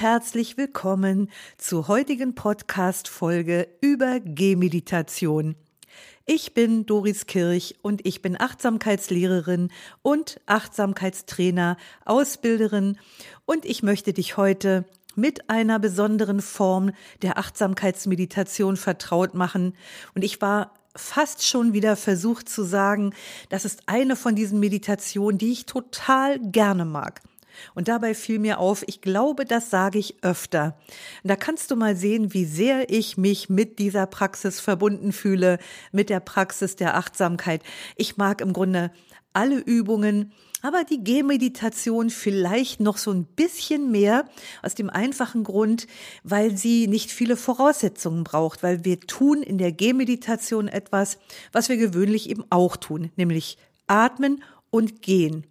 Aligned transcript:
Herzlich 0.00 0.56
willkommen 0.56 1.28
zur 1.58 1.86
heutigen 1.86 2.34
Podcast-Folge 2.34 3.68
über 3.82 4.18
Gehmeditation. 4.20 5.56
Ich 6.24 6.54
bin 6.54 6.86
Doris 6.86 7.26
Kirch 7.26 7.74
und 7.82 8.06
ich 8.06 8.22
bin 8.22 8.40
Achtsamkeitslehrerin 8.40 9.70
und 10.00 10.40
Achtsamkeitstrainer, 10.46 11.76
Ausbilderin 12.06 12.96
und 13.44 13.66
ich 13.66 13.82
möchte 13.82 14.14
dich 14.14 14.38
heute 14.38 14.86
mit 15.16 15.50
einer 15.50 15.78
besonderen 15.78 16.40
Form 16.40 16.92
der 17.20 17.36
Achtsamkeitsmeditation 17.36 18.78
vertraut 18.78 19.34
machen. 19.34 19.74
Und 20.14 20.24
ich 20.24 20.40
war 20.40 20.72
fast 20.96 21.46
schon 21.46 21.74
wieder 21.74 21.94
versucht 21.94 22.48
zu 22.48 22.62
sagen, 22.62 23.12
das 23.50 23.66
ist 23.66 23.82
eine 23.84 24.16
von 24.16 24.34
diesen 24.34 24.60
Meditationen, 24.60 25.36
die 25.36 25.52
ich 25.52 25.66
total 25.66 26.38
gerne 26.38 26.86
mag. 26.86 27.20
Und 27.74 27.88
dabei 27.88 28.14
fiel 28.14 28.38
mir 28.38 28.58
auf, 28.58 28.84
ich 28.86 29.00
glaube, 29.00 29.44
das 29.44 29.70
sage 29.70 29.98
ich 29.98 30.22
öfter. 30.22 30.78
Und 31.22 31.30
da 31.30 31.36
kannst 31.36 31.70
du 31.70 31.76
mal 31.76 31.96
sehen, 31.96 32.32
wie 32.34 32.44
sehr 32.44 32.90
ich 32.90 33.16
mich 33.16 33.48
mit 33.48 33.78
dieser 33.78 34.06
Praxis 34.06 34.60
verbunden 34.60 35.12
fühle, 35.12 35.58
mit 35.92 36.10
der 36.10 36.20
Praxis 36.20 36.76
der 36.76 36.96
Achtsamkeit. 36.96 37.62
Ich 37.96 38.16
mag 38.16 38.40
im 38.40 38.52
Grunde 38.52 38.90
alle 39.32 39.58
Übungen, 39.58 40.32
aber 40.62 40.84
die 40.84 41.02
Gehmeditation 41.02 42.10
vielleicht 42.10 42.80
noch 42.80 42.98
so 42.98 43.12
ein 43.12 43.24
bisschen 43.24 43.90
mehr 43.90 44.26
aus 44.62 44.74
dem 44.74 44.90
einfachen 44.90 45.44
Grund, 45.44 45.86
weil 46.22 46.56
sie 46.56 46.86
nicht 46.86 47.10
viele 47.10 47.36
Voraussetzungen 47.36 48.24
braucht, 48.24 48.62
weil 48.62 48.84
wir 48.84 49.00
tun 49.00 49.42
in 49.42 49.58
der 49.58 49.72
Gehmeditation 49.72 50.68
etwas, 50.68 51.18
was 51.52 51.68
wir 51.68 51.76
gewöhnlich 51.76 52.28
eben 52.28 52.44
auch 52.50 52.76
tun, 52.76 53.10
nämlich 53.16 53.56
atmen 53.86 54.42
und 54.70 55.02
gehen. 55.02 55.46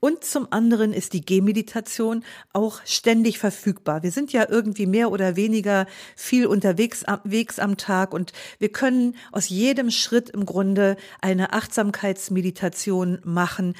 Und 0.00 0.24
zum 0.24 0.48
anderen 0.50 0.92
ist 0.92 1.12
die 1.12 1.20
Gehmeditation 1.20 2.24
auch 2.52 2.80
ständig 2.84 3.38
verfügbar. 3.38 4.02
Wir 4.02 4.12
sind 4.12 4.32
ja 4.32 4.46
irgendwie 4.48 4.86
mehr 4.86 5.10
oder 5.10 5.36
weniger 5.36 5.86
viel 6.16 6.46
unterwegs 6.46 7.04
am 7.04 7.76
Tag 7.76 8.12
und 8.14 8.32
wir 8.58 8.70
können 8.70 9.16
aus 9.32 9.48
jedem 9.48 9.90
Schritt 9.90 10.30
im 10.30 10.46
Grunde 10.46 10.96
eine 11.20 11.52
Achtsamkeitsmeditation 11.52 13.20
machen, 13.24 13.74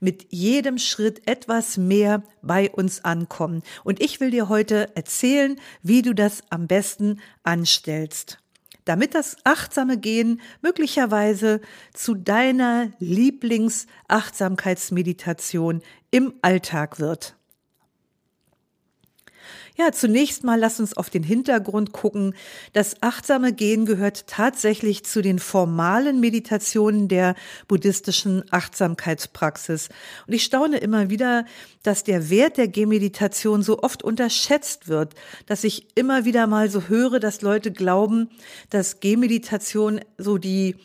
mit 0.00 0.26
jedem 0.30 0.78
Schritt 0.78 1.26
etwas 1.26 1.76
mehr 1.76 2.22
bei 2.42 2.70
uns 2.70 3.04
ankommen. 3.04 3.62
Und 3.82 4.00
ich 4.00 4.20
will 4.20 4.30
dir 4.30 4.48
heute 4.48 4.94
erzählen, 4.96 5.56
wie 5.82 6.02
du 6.02 6.14
das 6.14 6.42
am 6.50 6.66
besten 6.66 7.20
anstellst 7.42 8.43
damit 8.84 9.14
das 9.14 9.36
achtsame 9.44 9.98
Gehen 9.98 10.40
möglicherweise 10.62 11.60
zu 11.92 12.14
deiner 12.14 12.88
Lieblingsachtsamkeitsmeditation 12.98 15.82
im 16.10 16.34
Alltag 16.42 16.98
wird. 16.98 17.36
Ja, 19.76 19.90
zunächst 19.90 20.44
mal 20.44 20.58
lass 20.58 20.78
uns 20.78 20.96
auf 20.96 21.10
den 21.10 21.24
Hintergrund 21.24 21.90
gucken. 21.90 22.36
Das 22.72 23.02
achtsame 23.02 23.52
Gehen 23.52 23.86
gehört 23.86 24.28
tatsächlich 24.28 25.04
zu 25.04 25.20
den 25.20 25.40
formalen 25.40 26.20
Meditationen 26.20 27.08
der 27.08 27.34
buddhistischen 27.66 28.44
Achtsamkeitspraxis. 28.52 29.88
Und 30.28 30.34
ich 30.34 30.44
staune 30.44 30.78
immer 30.78 31.10
wieder, 31.10 31.44
dass 31.82 32.04
der 32.04 32.30
Wert 32.30 32.56
der 32.56 32.68
Gehmeditation 32.68 33.64
so 33.64 33.82
oft 33.82 34.04
unterschätzt 34.04 34.86
wird, 34.86 35.14
dass 35.46 35.64
ich 35.64 35.88
immer 35.96 36.24
wieder 36.24 36.46
mal 36.46 36.70
so 36.70 36.82
höre, 36.86 37.18
dass 37.18 37.42
Leute 37.42 37.72
glauben, 37.72 38.30
dass 38.70 39.00
Gehmeditation 39.00 40.00
so 40.18 40.38
die 40.38 40.76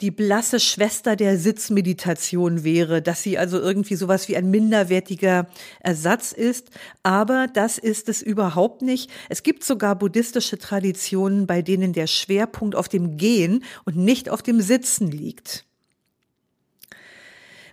die 0.00 0.10
blasse 0.10 0.60
Schwester 0.60 1.16
der 1.16 1.38
Sitzmeditation 1.38 2.64
wäre, 2.64 3.00
dass 3.00 3.22
sie 3.22 3.38
also 3.38 3.58
irgendwie 3.58 3.96
sowas 3.96 4.28
wie 4.28 4.36
ein 4.36 4.50
minderwertiger 4.50 5.46
Ersatz 5.80 6.32
ist. 6.32 6.70
Aber 7.02 7.46
das 7.46 7.78
ist 7.78 8.08
es 8.08 8.22
überhaupt 8.22 8.82
nicht. 8.82 9.10
Es 9.28 9.42
gibt 9.42 9.64
sogar 9.64 9.96
buddhistische 9.96 10.58
Traditionen, 10.58 11.46
bei 11.46 11.62
denen 11.62 11.92
der 11.92 12.06
Schwerpunkt 12.06 12.74
auf 12.74 12.88
dem 12.88 13.16
Gehen 13.16 13.64
und 13.84 13.96
nicht 13.96 14.28
auf 14.28 14.42
dem 14.42 14.60
Sitzen 14.60 15.10
liegt. 15.10 15.64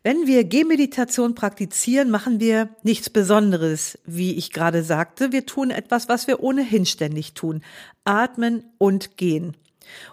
Wenn 0.06 0.28
wir 0.28 0.44
Gehmeditation 0.44 1.34
praktizieren, 1.34 2.10
machen 2.10 2.42
wir 2.42 2.68
nichts 2.84 3.10
Besonderes, 3.10 3.98
wie 4.06 4.34
ich 4.34 4.52
gerade 4.52 4.84
sagte. 4.84 5.32
Wir 5.32 5.46
tun 5.46 5.72
etwas, 5.72 6.10
was 6.10 6.28
wir 6.28 6.44
ohnehin 6.44 6.86
ständig 6.86 7.34
tun. 7.34 7.64
Atmen 8.04 8.66
und 8.78 9.16
gehen. 9.16 9.56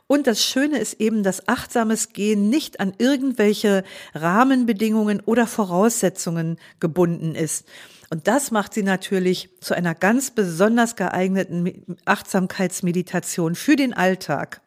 Und 0.07 0.27
das 0.27 0.45
Schöne 0.45 0.79
ist 0.79 1.01
eben, 1.01 1.23
dass 1.23 1.49
achtsames 1.49 2.13
Gehen 2.13 2.49
nicht 2.49 2.81
an 2.81 2.93
irgendwelche 2.99 3.85
Rahmenbedingungen 4.15 5.21
oder 5.21 5.47
Voraussetzungen 5.47 6.59
gebunden 6.81 7.35
ist. 7.35 7.67
Und 8.11 8.27
das 8.27 8.51
macht 8.51 8.75
sie 8.75 8.83
natürlich 8.83 9.51
zu 9.61 9.75
einer 9.75 9.95
ganz 9.95 10.33
besonders 10.33 10.97
geeigneten 10.97 11.97
Achtsamkeitsmeditation 12.05 13.55
für 13.55 13.77
den 13.77 13.95
Alltag. 13.95 14.61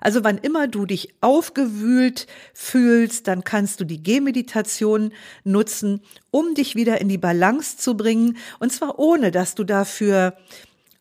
Also 0.00 0.22
wann 0.22 0.38
immer 0.38 0.68
du 0.68 0.84
dich 0.84 1.14
aufgewühlt 1.20 2.26
fühlst, 2.52 3.26
dann 3.28 3.44
kannst 3.44 3.80
du 3.80 3.84
die 3.84 4.02
Gehmeditation 4.02 5.12
nutzen, 5.44 6.02
um 6.30 6.54
dich 6.54 6.74
wieder 6.74 7.00
in 7.00 7.08
die 7.08 7.18
Balance 7.18 7.76
zu 7.78 7.96
bringen. 7.96 8.36
Und 8.58 8.72
zwar 8.72 8.98
ohne, 8.98 9.30
dass 9.30 9.54
du 9.54 9.64
dafür 9.64 10.36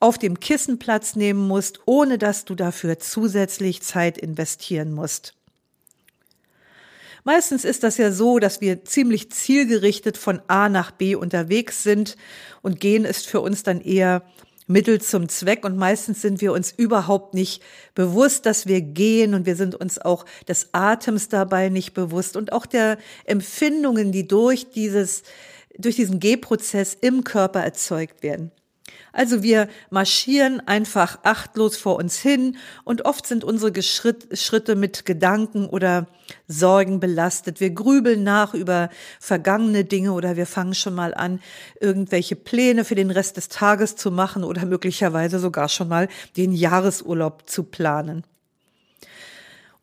auf 0.03 0.17
dem 0.17 0.41
Kissen 0.41 0.79
Platz 0.79 1.15
nehmen 1.15 1.47
musst, 1.47 1.79
ohne 1.85 2.17
dass 2.17 2.43
du 2.43 2.55
dafür 2.55 2.99
zusätzlich 2.99 3.81
Zeit 3.83 4.17
investieren 4.17 4.91
musst. 4.91 5.33
Meistens 7.23 7.63
ist 7.63 7.83
das 7.83 7.97
ja 7.97 8.11
so, 8.11 8.39
dass 8.39 8.59
wir 8.59 8.83
ziemlich 8.83 9.31
zielgerichtet 9.31 10.17
von 10.17 10.41
A 10.49 10.67
nach 10.67 10.91
B 10.91 11.15
unterwegs 11.15 11.83
sind 11.83 12.17
und 12.61 12.81
gehen 12.81 13.05
ist 13.05 13.27
für 13.27 13.39
uns 13.39 13.63
dann 13.63 13.79
eher 13.79 14.23
Mittel 14.67 14.99
zum 14.99 15.29
Zweck 15.29 15.63
und 15.63 15.77
meistens 15.77 16.21
sind 16.21 16.41
wir 16.41 16.51
uns 16.51 16.73
überhaupt 16.73 17.33
nicht 17.33 17.63
bewusst, 17.95 18.45
dass 18.45 18.67
wir 18.67 18.81
gehen 18.81 19.33
und 19.33 19.45
wir 19.45 19.55
sind 19.55 19.73
uns 19.73 19.99
auch 19.99 20.25
des 20.49 20.67
Atems 20.73 21.29
dabei 21.29 21.69
nicht 21.69 21.93
bewusst 21.93 22.35
und 22.35 22.51
auch 22.51 22.65
der 22.65 22.97
Empfindungen, 23.23 24.11
die 24.11 24.27
durch 24.27 24.69
dieses, 24.69 25.23
durch 25.77 25.95
diesen 25.95 26.19
Gehprozess 26.19 26.93
im 26.99 27.23
Körper 27.23 27.61
erzeugt 27.61 28.21
werden. 28.21 28.51
Also 29.13 29.43
wir 29.43 29.69
marschieren 29.91 30.59
einfach 30.67 31.19
achtlos 31.21 31.77
vor 31.77 31.97
uns 31.97 32.17
hin 32.17 32.57
und 32.83 33.05
oft 33.05 33.27
sind 33.27 33.43
unsere 33.43 33.71
Schritte 33.81 34.75
mit 34.75 35.05
Gedanken 35.05 35.67
oder 35.67 36.07
Sorgen 36.47 36.99
belastet. 36.99 37.59
Wir 37.59 37.69
grübeln 37.69 38.23
nach 38.23 38.55
über 38.55 38.89
vergangene 39.19 39.85
Dinge 39.85 40.13
oder 40.13 40.35
wir 40.35 40.47
fangen 40.47 40.73
schon 40.73 40.95
mal 40.95 41.13
an, 41.13 41.39
irgendwelche 41.79 42.35
Pläne 42.35 42.85
für 42.85 42.95
den 42.95 43.11
Rest 43.11 43.37
des 43.37 43.49
Tages 43.49 43.95
zu 43.95 44.09
machen 44.09 44.43
oder 44.43 44.65
möglicherweise 44.65 45.37
sogar 45.39 45.69
schon 45.69 45.89
mal 45.89 46.09
den 46.35 46.51
Jahresurlaub 46.51 47.47
zu 47.47 47.63
planen. 47.63 48.23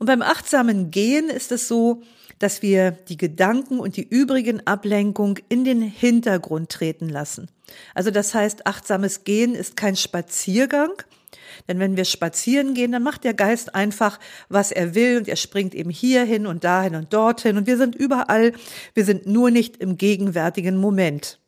Und 0.00 0.06
beim 0.06 0.22
achtsamen 0.22 0.90
Gehen 0.90 1.28
ist 1.28 1.52
es 1.52 1.68
so, 1.68 2.02
dass 2.38 2.62
wir 2.62 2.92
die 2.92 3.18
Gedanken 3.18 3.78
und 3.78 3.98
die 3.98 4.08
übrigen 4.08 4.66
Ablenkung 4.66 5.38
in 5.50 5.62
den 5.62 5.82
Hintergrund 5.82 6.70
treten 6.70 7.10
lassen. 7.10 7.48
Also 7.94 8.10
das 8.10 8.34
heißt, 8.34 8.66
achtsames 8.66 9.24
Gehen 9.24 9.54
ist 9.54 9.76
kein 9.76 9.96
Spaziergang, 9.96 10.90
denn 11.68 11.78
wenn 11.80 11.98
wir 11.98 12.06
spazieren 12.06 12.72
gehen, 12.72 12.92
dann 12.92 13.02
macht 13.02 13.24
der 13.24 13.34
Geist 13.34 13.74
einfach, 13.74 14.18
was 14.48 14.72
er 14.72 14.94
will 14.94 15.18
und 15.18 15.28
er 15.28 15.36
springt 15.36 15.74
eben 15.74 15.90
hierhin 15.90 16.46
und 16.46 16.64
dahin 16.64 16.94
und 16.94 17.12
dorthin 17.12 17.58
und 17.58 17.66
wir 17.66 17.76
sind 17.76 17.94
überall, 17.94 18.54
wir 18.94 19.04
sind 19.04 19.26
nur 19.26 19.50
nicht 19.50 19.76
im 19.76 19.98
gegenwärtigen 19.98 20.78
Moment. 20.78 21.38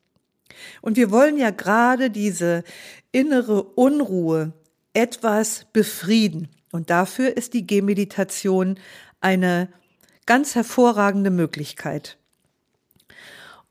Und 0.82 0.98
wir 0.98 1.10
wollen 1.10 1.38
ja 1.38 1.48
gerade 1.48 2.10
diese 2.10 2.64
innere 3.12 3.62
Unruhe 3.62 4.52
etwas 4.94 5.66
befrieden. 5.72 6.48
Und 6.70 6.90
dafür 6.90 7.36
ist 7.36 7.54
die 7.54 7.66
Gehmeditation 7.66 8.78
eine 9.20 9.68
ganz 10.26 10.54
hervorragende 10.54 11.30
Möglichkeit. 11.30 12.18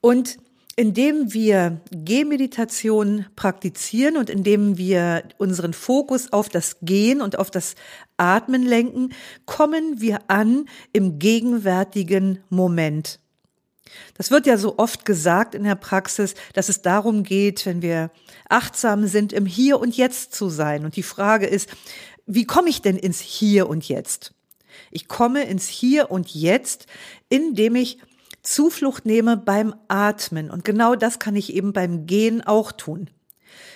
Und 0.02 0.38
indem 0.76 1.34
wir 1.34 1.82
Gehmeditation 1.92 3.26
praktizieren 3.36 4.18
und 4.18 4.30
indem 4.30 4.78
wir 4.78 5.24
unseren 5.38 5.74
Fokus 5.74 6.32
auf 6.34 6.50
das 6.50 6.78
Gehen 6.82 7.22
und 7.22 7.38
auf 7.38 7.52
das 7.52 7.76
Atmen 8.18 8.64
lenken, 8.64 9.14
kommen 9.46 10.02
wir 10.02 10.20
an 10.28 10.66
im 10.94 11.20
gegenwärtigen 11.20 12.40
Moment. 12.50 13.21
Das 14.16 14.32
wird 14.32 14.46
ja 14.46 14.58
so 14.58 14.78
oft 14.78 15.06
gesagt 15.06 15.56
in 15.56 15.64
der 15.64 15.76
Praxis, 15.76 16.36
dass 16.54 16.70
es 16.70 16.82
darum 16.82 17.24
geht, 17.24 17.66
wenn 17.66 17.82
wir 17.82 18.12
achtsam 18.50 19.08
sind, 19.08 19.34
im 19.34 19.46
Hier 19.46 19.80
und 19.80 19.96
Jetzt 19.96 20.34
zu 20.36 20.50
sein. 20.50 20.86
Und 20.86 20.96
die 20.96 21.04
Frage 21.04 21.48
ist, 21.48 21.70
wie 22.26 22.46
komme 22.46 22.70
ich 22.70 22.82
denn 22.82 22.98
ins 22.98 23.20
Hier 23.20 23.68
und 23.68 23.88
Jetzt? 23.88 24.34
Ich 24.92 25.08
komme 25.08 25.44
ins 25.44 25.68
Hier 25.68 26.12
und 26.12 26.34
Jetzt, 26.34 26.86
indem 27.30 27.76
ich 27.76 28.00
Zuflucht 28.44 29.06
nehme 29.06 29.38
beim 29.38 29.76
Atmen. 29.88 30.50
Und 30.50 30.66
genau 30.66 30.96
das 30.96 31.20
kann 31.20 31.36
ich 31.36 31.54
eben 31.54 31.74
beim 31.74 32.06
Gehen 32.06 32.42
auch 32.42 32.72
tun. 32.72 33.10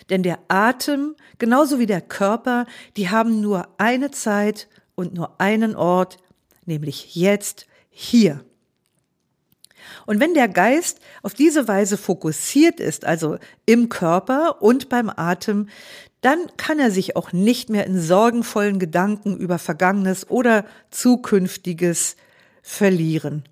Denn 0.10 0.24
der 0.24 0.40
Atem, 0.48 1.16
genauso 1.40 1.80
wie 1.80 1.86
der 1.86 2.02
Körper, 2.02 2.66
die 2.96 3.10
haben 3.10 3.42
nur 3.42 3.68
eine 3.78 4.12
Zeit 4.12 4.68
und 4.96 5.14
nur 5.14 5.40
einen 5.42 5.76
Ort, 5.76 6.18
nämlich 6.66 7.16
jetzt, 7.16 7.66
hier. 7.90 8.45
Und 10.06 10.20
wenn 10.20 10.34
der 10.34 10.48
Geist 10.48 11.00
auf 11.24 11.34
diese 11.34 11.68
Weise 11.68 11.98
fokussiert 11.98 12.80
ist, 12.80 13.06
also 13.06 13.38
im 13.66 13.90
Körper 13.90 14.62
und 14.62 14.90
beim 14.90 15.10
Atem, 15.10 15.70
dann 16.22 16.40
kann 16.58 16.80
er 16.80 16.92
sich 16.92 17.16
auch 17.16 17.34
nicht 17.34 17.70
mehr 17.70 17.86
in 17.86 18.00
sorgenvollen 18.00 18.80
Gedanken 18.80 19.38
über 19.38 19.60
Vergangenes 19.60 20.30
oder 20.30 20.66
Zukünftiges 20.90 22.16
verlieren. 22.62 23.44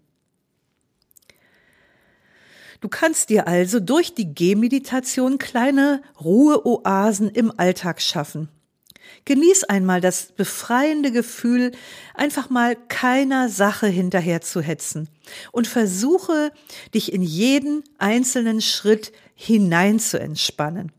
Du 2.81 2.89
kannst 2.89 3.29
dir 3.29 3.47
also 3.47 3.79
durch 3.79 4.13
die 4.13 4.35
Gehmeditation 4.35 5.37
kleine 5.37 6.01
Ruheoasen 6.19 7.29
im 7.29 7.57
Alltag 7.57 8.01
schaffen. 8.01 8.49
Genieß 9.25 9.65
einmal 9.65 10.01
das 10.01 10.33
befreiende 10.33 11.11
Gefühl, 11.11 11.71
einfach 12.13 12.49
mal 12.49 12.75
keiner 12.87 13.49
Sache 13.49 13.87
hinterher 13.87 14.41
zu 14.41 14.61
hetzen 14.61 15.09
und 15.51 15.67
versuche, 15.67 16.51
dich 16.93 17.13
in 17.13 17.21
jeden 17.21 17.83
einzelnen 17.97 18.61
Schritt 18.61 19.11
hinein 19.35 19.99
zu 19.99 20.19
entspannen. 20.19 20.91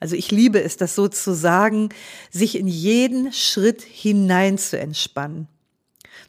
Also 0.00 0.16
ich 0.16 0.32
liebe 0.32 0.60
es, 0.60 0.76
das 0.76 0.96
so 0.96 1.06
zu 1.06 1.32
sagen, 1.32 1.90
sich 2.30 2.58
in 2.58 2.66
jeden 2.66 3.32
Schritt 3.32 3.82
hinein 3.82 4.58
zu 4.58 4.76
entspannen. 4.78 5.46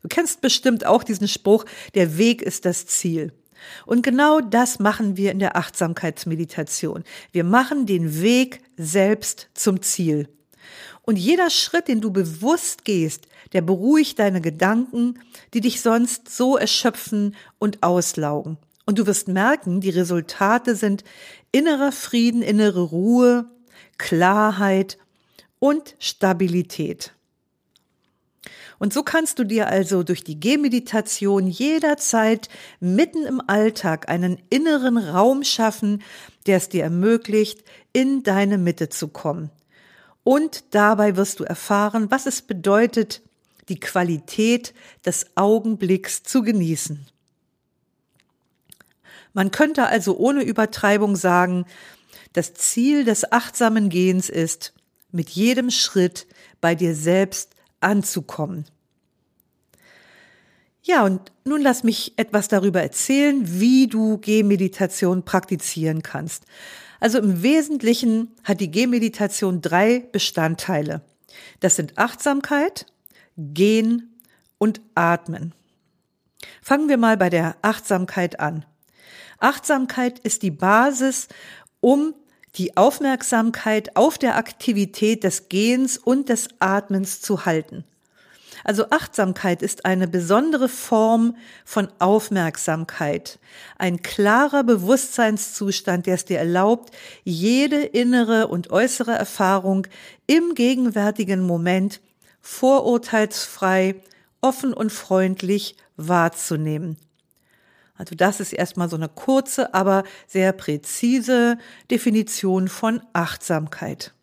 Du 0.03 0.09
kennst 0.09 0.41
bestimmt 0.41 0.85
auch 0.85 1.03
diesen 1.03 1.27
Spruch, 1.27 1.65
der 1.95 2.17
Weg 2.17 2.41
ist 2.41 2.65
das 2.65 2.85
Ziel. 2.85 3.33
Und 3.85 4.03
genau 4.03 4.41
das 4.41 4.79
machen 4.79 5.17
wir 5.17 5.31
in 5.31 5.39
der 5.39 5.55
Achtsamkeitsmeditation. 5.55 7.03
Wir 7.31 7.43
machen 7.43 7.85
den 7.85 8.21
Weg 8.21 8.61
selbst 8.77 9.49
zum 9.53 9.81
Ziel. 9.81 10.27
Und 11.03 11.17
jeder 11.17 11.49
Schritt, 11.49 11.89
den 11.89 12.01
du 12.01 12.11
bewusst 12.11 12.85
gehst, 12.85 13.27
der 13.51 13.61
beruhigt 13.61 14.19
deine 14.19 14.41
Gedanken, 14.41 15.19
die 15.53 15.61
dich 15.61 15.81
sonst 15.81 16.35
so 16.35 16.57
erschöpfen 16.57 17.35
und 17.59 17.83
auslaugen. 17.83 18.57
Und 18.85 18.99
du 18.99 19.05
wirst 19.05 19.27
merken, 19.27 19.81
die 19.81 19.89
Resultate 19.89 20.75
sind 20.75 21.03
innerer 21.51 21.91
Frieden, 21.91 22.41
innere 22.41 22.81
Ruhe, 22.81 23.45
Klarheit 23.97 24.97
und 25.59 25.95
Stabilität. 25.99 27.13
Und 28.79 28.91
so 28.91 29.03
kannst 29.03 29.39
du 29.39 29.45
dir 29.45 29.67
also 29.67 30.03
durch 30.03 30.23
die 30.23 30.39
Gehmeditation 30.39 31.47
jederzeit 31.47 32.49
mitten 32.81 33.25
im 33.25 33.41
Alltag 33.47 34.09
einen 34.09 34.41
inneren 34.49 34.97
Raum 34.97 35.43
schaffen, 35.43 36.01
der 36.47 36.57
es 36.57 36.67
dir 36.67 36.83
ermöglicht, 36.83 37.63
in 37.93 38.23
deine 38.23 38.57
Mitte 38.57 38.89
zu 38.89 39.07
kommen. 39.07 39.51
Und 40.23 40.73
dabei 40.73 41.15
wirst 41.17 41.39
du 41.39 41.43
erfahren, 41.43 42.09
was 42.09 42.25
es 42.25 42.41
bedeutet, 42.41 43.21
die 43.69 43.79
Qualität 43.79 44.73
des 45.05 45.27
Augenblicks 45.35 46.23
zu 46.23 46.41
genießen. 46.41 47.05
Man 49.33 49.51
könnte 49.51 49.87
also 49.87 50.17
ohne 50.17 50.43
Übertreibung 50.43 51.15
sagen, 51.15 51.65
das 52.33 52.53
Ziel 52.53 53.03
des 53.03 53.31
achtsamen 53.31 53.89
Gehens 53.89 54.29
ist, 54.29 54.73
mit 55.11 55.29
jedem 55.29 55.69
Schritt 55.69 56.27
bei 56.61 56.75
dir 56.75 56.95
selbst 56.95 57.55
anzukommen. 57.79 58.65
Ja, 60.83 61.05
und 61.05 61.31
nun 61.45 61.61
lass 61.61 61.83
mich 61.83 62.13
etwas 62.17 62.49
darüber 62.49 62.81
erzählen, 62.81 63.41
wie 63.59 63.87
du 63.87 64.17
Gehmeditation 64.17 65.23
praktizieren 65.23 66.03
kannst. 66.03 66.43
Also 67.03 67.17
im 67.17 67.43
Wesentlichen 67.43 68.31
hat 68.45 68.61
die 68.61 68.71
Gehmeditation 68.71 69.59
drei 69.59 70.07
Bestandteile. 70.13 71.01
Das 71.59 71.75
sind 71.75 71.97
Achtsamkeit, 71.97 72.85
Gehen 73.35 74.21
und 74.57 74.79
Atmen. 74.95 75.53
Fangen 76.61 76.87
wir 76.87 76.95
mal 76.95 77.17
bei 77.17 77.29
der 77.29 77.57
Achtsamkeit 77.61 78.39
an. 78.39 78.65
Achtsamkeit 79.39 80.19
ist 80.19 80.43
die 80.43 80.51
Basis, 80.51 81.27
um 81.81 82.15
die 82.55 82.77
Aufmerksamkeit 82.77 83.97
auf 83.97 84.17
der 84.17 84.37
Aktivität 84.37 85.25
des 85.25 85.49
Gehens 85.49 85.97
und 85.97 86.29
des 86.29 86.47
Atmens 86.59 87.19
zu 87.19 87.45
halten. 87.45 87.83
Also 88.63 88.89
Achtsamkeit 88.89 89.61
ist 89.61 89.85
eine 89.85 90.07
besondere 90.07 90.69
Form 90.69 91.35
von 91.65 91.89
Aufmerksamkeit, 91.99 93.39
ein 93.77 94.01
klarer 94.01 94.63
Bewusstseinszustand, 94.63 96.05
der 96.05 96.15
es 96.15 96.25
dir 96.25 96.39
erlaubt, 96.39 96.95
jede 97.23 97.81
innere 97.81 98.47
und 98.47 98.71
äußere 98.71 99.11
Erfahrung 99.11 99.87
im 100.27 100.55
gegenwärtigen 100.55 101.41
Moment 101.41 101.99
vorurteilsfrei, 102.41 103.95
offen 104.41 104.73
und 104.73 104.91
freundlich 104.91 105.75
wahrzunehmen. 105.97 106.97
Also 107.95 108.15
das 108.15 108.39
ist 108.39 108.53
erstmal 108.53 108.89
so 108.89 108.95
eine 108.95 109.07
kurze, 109.07 109.73
aber 109.73 110.03
sehr 110.27 110.51
präzise 110.51 111.57
Definition 111.91 112.67
von 112.67 113.01
Achtsamkeit. 113.13 114.13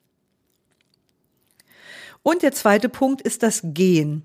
Und 2.23 2.43
der 2.43 2.53
zweite 2.53 2.89
Punkt 2.89 3.23
ist 3.23 3.43
das 3.43 3.61
Gehen. 3.65 4.25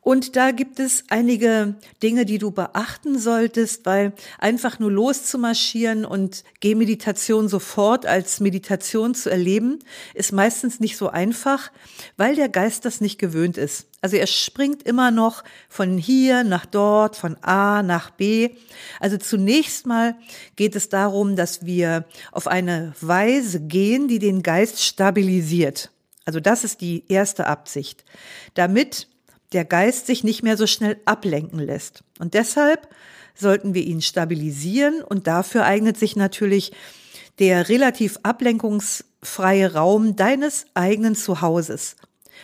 Und 0.00 0.36
da 0.36 0.52
gibt 0.52 0.80
es 0.80 1.04
einige 1.10 1.74
Dinge, 2.02 2.24
die 2.24 2.38
du 2.38 2.50
beachten 2.50 3.18
solltest, 3.18 3.84
weil 3.84 4.14
einfach 4.38 4.78
nur 4.78 4.90
loszumarschieren 4.90 6.06
und 6.06 6.44
Gehmeditation 6.60 7.46
sofort 7.48 8.06
als 8.06 8.40
Meditation 8.40 9.14
zu 9.14 9.28
erleben, 9.28 9.80
ist 10.14 10.32
meistens 10.32 10.80
nicht 10.80 10.96
so 10.96 11.10
einfach, 11.10 11.70
weil 12.16 12.36
der 12.36 12.48
Geist 12.48 12.86
das 12.86 13.02
nicht 13.02 13.18
gewöhnt 13.18 13.58
ist. 13.58 13.88
Also 14.00 14.16
er 14.16 14.28
springt 14.28 14.82
immer 14.84 15.10
noch 15.10 15.44
von 15.68 15.98
hier 15.98 16.42
nach 16.42 16.64
dort, 16.64 17.16
von 17.16 17.36
A 17.42 17.82
nach 17.82 18.08
B. 18.08 18.50
Also 19.00 19.18
zunächst 19.18 19.86
mal 19.86 20.16
geht 20.56 20.74
es 20.74 20.88
darum, 20.88 21.36
dass 21.36 21.66
wir 21.66 22.06
auf 22.32 22.46
eine 22.46 22.94
Weise 23.02 23.60
gehen, 23.60 24.08
die 24.08 24.20
den 24.20 24.42
Geist 24.42 24.82
stabilisiert. 24.82 25.90
Also 26.28 26.40
das 26.40 26.62
ist 26.62 26.82
die 26.82 27.04
erste 27.08 27.46
Absicht. 27.46 28.04
Damit 28.52 29.08
der 29.54 29.64
Geist 29.64 30.06
sich 30.06 30.24
nicht 30.24 30.42
mehr 30.42 30.58
so 30.58 30.66
schnell 30.66 31.00
ablenken 31.06 31.58
lässt. 31.58 32.04
Und 32.18 32.34
deshalb 32.34 32.86
sollten 33.34 33.72
wir 33.72 33.82
ihn 33.82 34.02
stabilisieren 34.02 35.00
und 35.00 35.26
dafür 35.26 35.64
eignet 35.64 35.96
sich 35.96 36.16
natürlich 36.16 36.72
der 37.38 37.70
relativ 37.70 38.18
ablenkungsfreie 38.24 39.72
Raum 39.72 40.16
deines 40.16 40.66
eigenen 40.74 41.14
Zuhauses. 41.14 41.96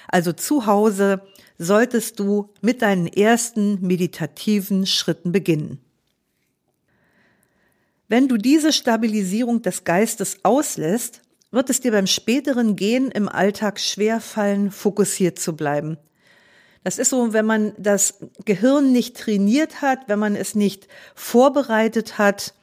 Also 0.09 0.33
zu 0.33 0.65
Hause 0.65 1.21
solltest 1.59 2.19
du 2.19 2.55
mit 2.63 2.81
deinen 2.81 3.07
ersten 3.07 3.87
meditativen 3.87 4.87
Schritten 4.87 5.31
beginnen. 5.31 5.79
Wenn 8.09 8.29
du 8.29 8.39
diese 8.39 8.73
Stabilisierung 8.73 9.61
des 9.61 9.85
Geistes 9.85 10.39
auslässt, 10.43 11.21
wird 11.55 11.71
es 11.71 11.81
dir 11.81 11.93
beim 11.93 12.07
späteren 12.07 12.77
Gehen 12.77 13.11
im 13.11 13.29
Alltag 13.29 13.81
schwer 13.81 14.21
fallen, 14.21 14.71
fokussiert 14.71 15.39
zu 15.39 15.57
bleiben. 15.57 15.97
Das 16.83 16.99
ist 16.99 17.11
so, 17.11 17.33
wenn 17.33 17.47
man 17.47 17.73
das 17.79 18.19
Gehirn 18.45 18.93
nicht 18.93 19.17
trainiert 19.17 19.81
hat, 19.81 20.01
wenn 20.07 20.19
man 20.19 20.37
es 20.37 20.55
nicht 20.55 20.87
vorbereitet 21.15 22.19
hat, 22.19 22.55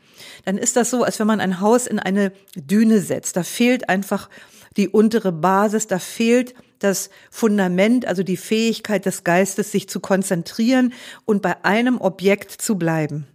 dann 0.45 0.57
ist 0.57 0.75
das 0.75 0.91
so, 0.91 1.03
als 1.03 1.19
wenn 1.19 1.27
man 1.27 1.41
ein 1.41 1.59
Haus 1.59 1.87
in 1.87 1.97
eine 1.97 2.31
Düne 2.55 3.01
setzt. 3.01 3.35
Da 3.35 3.43
fehlt 3.43 3.89
einfach 3.89 4.29
die 4.77 4.89
untere 4.89 5.31
Basis, 5.31 5.87
da 5.87 5.97
fehlt 5.97 6.53
das 6.79 7.09
Fundament, 7.29 8.05
also 8.05 8.23
die 8.23 8.37
Fähigkeit 8.37 9.05
des 9.05 9.23
Geistes, 9.23 9.71
sich 9.71 9.89
zu 9.89 9.99
konzentrieren 9.99 10.93
und 11.25 11.41
bei 11.41 11.63
einem 11.63 11.99
Objekt 11.99 12.51
zu 12.51 12.77
bleiben. 12.77 13.27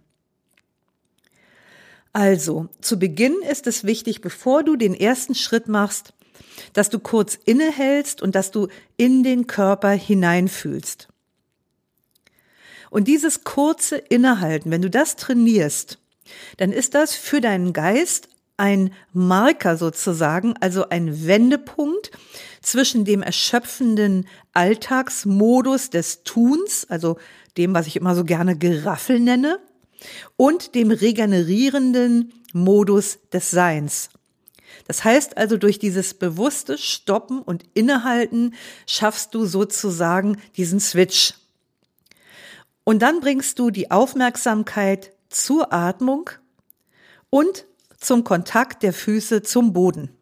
Also, 2.17 2.67
zu 2.81 2.97
Beginn 2.97 3.35
ist 3.47 3.67
es 3.67 3.83
wichtig, 3.83 4.21
bevor 4.21 4.63
du 4.63 4.75
den 4.75 4.95
ersten 4.95 5.35
Schritt 5.35 5.67
machst, 5.67 6.15
dass 6.73 6.89
du 6.89 6.97
kurz 6.97 7.37
innehältst 7.45 8.23
und 8.23 8.33
dass 8.33 8.49
du 8.49 8.69
in 8.97 9.21
den 9.21 9.45
Körper 9.45 9.91
hineinfühlst. 9.91 11.09
Und 12.89 13.07
dieses 13.07 13.43
kurze 13.43 13.97
Innehalten, 13.97 14.71
wenn 14.71 14.81
du 14.81 14.89
das 14.89 15.15
trainierst, 15.15 15.99
dann 16.57 16.71
ist 16.71 16.95
das 16.95 17.13
für 17.13 17.39
deinen 17.39 17.71
Geist 17.71 18.29
ein 18.57 18.95
Marker 19.13 19.77
sozusagen, 19.77 20.55
also 20.59 20.89
ein 20.89 21.27
Wendepunkt 21.27 22.09
zwischen 22.63 23.05
dem 23.05 23.21
erschöpfenden 23.21 24.27
Alltagsmodus 24.53 25.91
des 25.91 26.23
Tuns, 26.23 26.87
also 26.89 27.19
dem, 27.57 27.75
was 27.75 27.85
ich 27.85 27.95
immer 27.95 28.15
so 28.15 28.23
gerne 28.23 28.57
Geraffel 28.57 29.19
nenne, 29.19 29.59
und 30.35 30.75
dem 30.75 30.91
regenerierenden 30.91 32.33
Modus 32.53 33.19
des 33.31 33.51
Seins. 33.51 34.09
Das 34.87 35.03
heißt 35.03 35.37
also, 35.37 35.57
durch 35.57 35.79
dieses 35.79 36.13
bewusste 36.13 36.77
Stoppen 36.77 37.41
und 37.41 37.65
Innehalten 37.73 38.55
schaffst 38.85 39.33
du 39.33 39.45
sozusagen 39.45 40.41
diesen 40.55 40.79
Switch. 40.79 41.33
Und 42.83 43.01
dann 43.01 43.19
bringst 43.19 43.59
du 43.59 43.69
die 43.69 43.91
Aufmerksamkeit 43.91 45.11
zur 45.29 45.73
Atmung 45.73 46.29
und 47.29 47.65
zum 47.99 48.23
Kontakt 48.23 48.83
der 48.83 48.93
Füße 48.93 49.41
zum 49.41 49.73
Boden. 49.73 50.16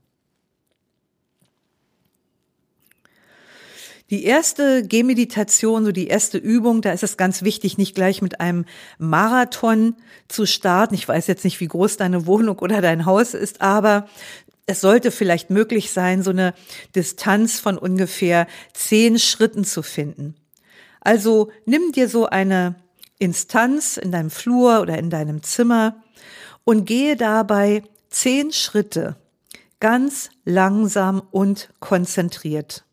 Die 4.12 4.24
erste 4.24 4.84
Gehmeditation, 4.84 5.84
so 5.84 5.92
die 5.92 6.08
erste 6.08 6.38
Übung, 6.38 6.82
da 6.82 6.92
ist 6.92 7.02
es 7.02 7.18
ganz 7.18 7.42
wichtig, 7.42 7.80
nicht 7.80 7.96
gleich 7.96 8.22
mit 8.22 8.40
einem 8.40 8.66
Marathon 9.00 9.96
zu 10.28 10.46
starten. 10.46 10.94
Ich 10.94 11.08
weiß 11.08 11.26
jetzt 11.26 11.44
nicht, 11.44 11.60
wie 11.60 11.68
groß 11.68 11.98
deine 11.98 12.28
Wohnung 12.28 12.60
oder 12.60 12.82
dein 12.82 13.08
Haus 13.08 13.34
ist, 13.34 13.62
aber 13.62 14.08
es 14.68 14.82
sollte 14.82 15.10
vielleicht 15.10 15.50
möglich 15.50 15.92
sein, 15.92 16.22
so 16.22 16.30
eine 16.30 16.54
Distanz 16.96 17.60
von 17.60 17.80
ungefähr 17.80 18.48
zehn 18.74 19.18
Schritten 19.18 19.64
zu 19.64 19.82
finden. 19.82 20.36
Also 21.02 21.52
nimm 21.66 21.92
dir 21.92 22.08
so 22.08 22.28
eine 22.28 22.76
Instanz 23.18 23.98
in 23.98 24.12
deinem 24.12 24.30
Flur 24.30 24.82
oder 24.82 24.98
in 25.00 25.10
deinem 25.10 25.42
Zimmer 25.42 26.04
und 26.64 26.86
gehe 26.86 27.16
dabei 27.16 27.84
zehn 28.10 28.52
Schritte 28.52 29.16
ganz 29.80 30.30
langsam 30.46 31.22
und 31.32 31.70
konzentriert. 31.80 32.86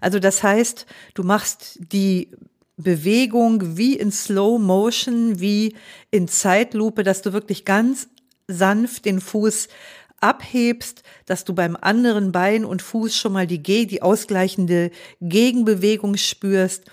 Also 0.00 0.18
das 0.18 0.42
heißt, 0.42 0.86
du 1.14 1.22
machst 1.22 1.78
die 1.92 2.30
Bewegung 2.76 3.76
wie 3.76 3.94
in 3.94 4.12
Slow 4.12 4.58
Motion, 4.58 5.40
wie 5.40 5.74
in 6.10 6.28
Zeitlupe, 6.28 7.02
dass 7.02 7.22
du 7.22 7.32
wirklich 7.32 7.64
ganz 7.64 8.08
sanft 8.48 9.06
den 9.06 9.20
Fuß 9.20 9.68
abhebst, 10.20 11.02
dass 11.26 11.44
du 11.44 11.54
beim 11.54 11.76
anderen 11.80 12.32
Bein 12.32 12.64
und 12.64 12.82
Fuß 12.82 13.16
schon 13.16 13.32
mal 13.32 13.46
die, 13.46 13.62
die 13.62 14.02
ausgleichende 14.02 14.90
Gegenbewegung 15.20 16.16
spürst, 16.16 16.84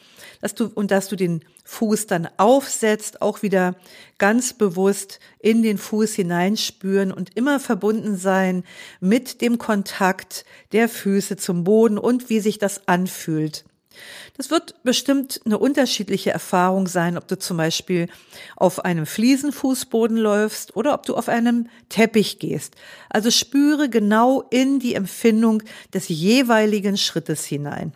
dass 0.41 0.55
du, 0.55 0.65
und 0.73 0.91
dass 0.91 1.07
du 1.07 1.15
den 1.15 1.43
Fuß 1.63 2.07
dann 2.07 2.27
aufsetzt, 2.37 3.21
auch 3.21 3.41
wieder 3.41 3.75
ganz 4.17 4.53
bewusst 4.53 5.19
in 5.39 5.63
den 5.63 5.77
Fuß 5.77 6.13
hineinspüren 6.13 7.11
und 7.11 7.35
immer 7.35 7.59
verbunden 7.59 8.17
sein 8.17 8.63
mit 8.99 9.41
dem 9.41 9.57
Kontakt 9.57 10.45
der 10.73 10.89
Füße 10.89 11.37
zum 11.37 11.63
Boden 11.63 11.97
und 11.97 12.29
wie 12.29 12.41
sich 12.41 12.59
das 12.59 12.87
anfühlt. 12.87 13.63
Das 14.37 14.49
wird 14.49 14.83
bestimmt 14.83 15.41
eine 15.45 15.57
unterschiedliche 15.57 16.31
Erfahrung 16.31 16.87
sein, 16.87 17.17
ob 17.17 17.27
du 17.27 17.37
zum 17.37 17.57
Beispiel 17.57 18.07
auf 18.55 18.83
einem 18.83 19.05
Fliesenfußboden 19.05 20.17
läufst 20.17 20.75
oder 20.75 20.93
ob 20.93 21.05
du 21.05 21.15
auf 21.15 21.29
einem 21.29 21.69
Teppich 21.89 22.39
gehst. 22.39 22.75
Also 23.09 23.31
spüre 23.31 23.89
genau 23.89 24.43
in 24.49 24.79
die 24.79 24.95
Empfindung 24.95 25.63
des 25.93 26.09
jeweiligen 26.09 26.97
Schrittes 26.97 27.45
hinein. 27.45 27.93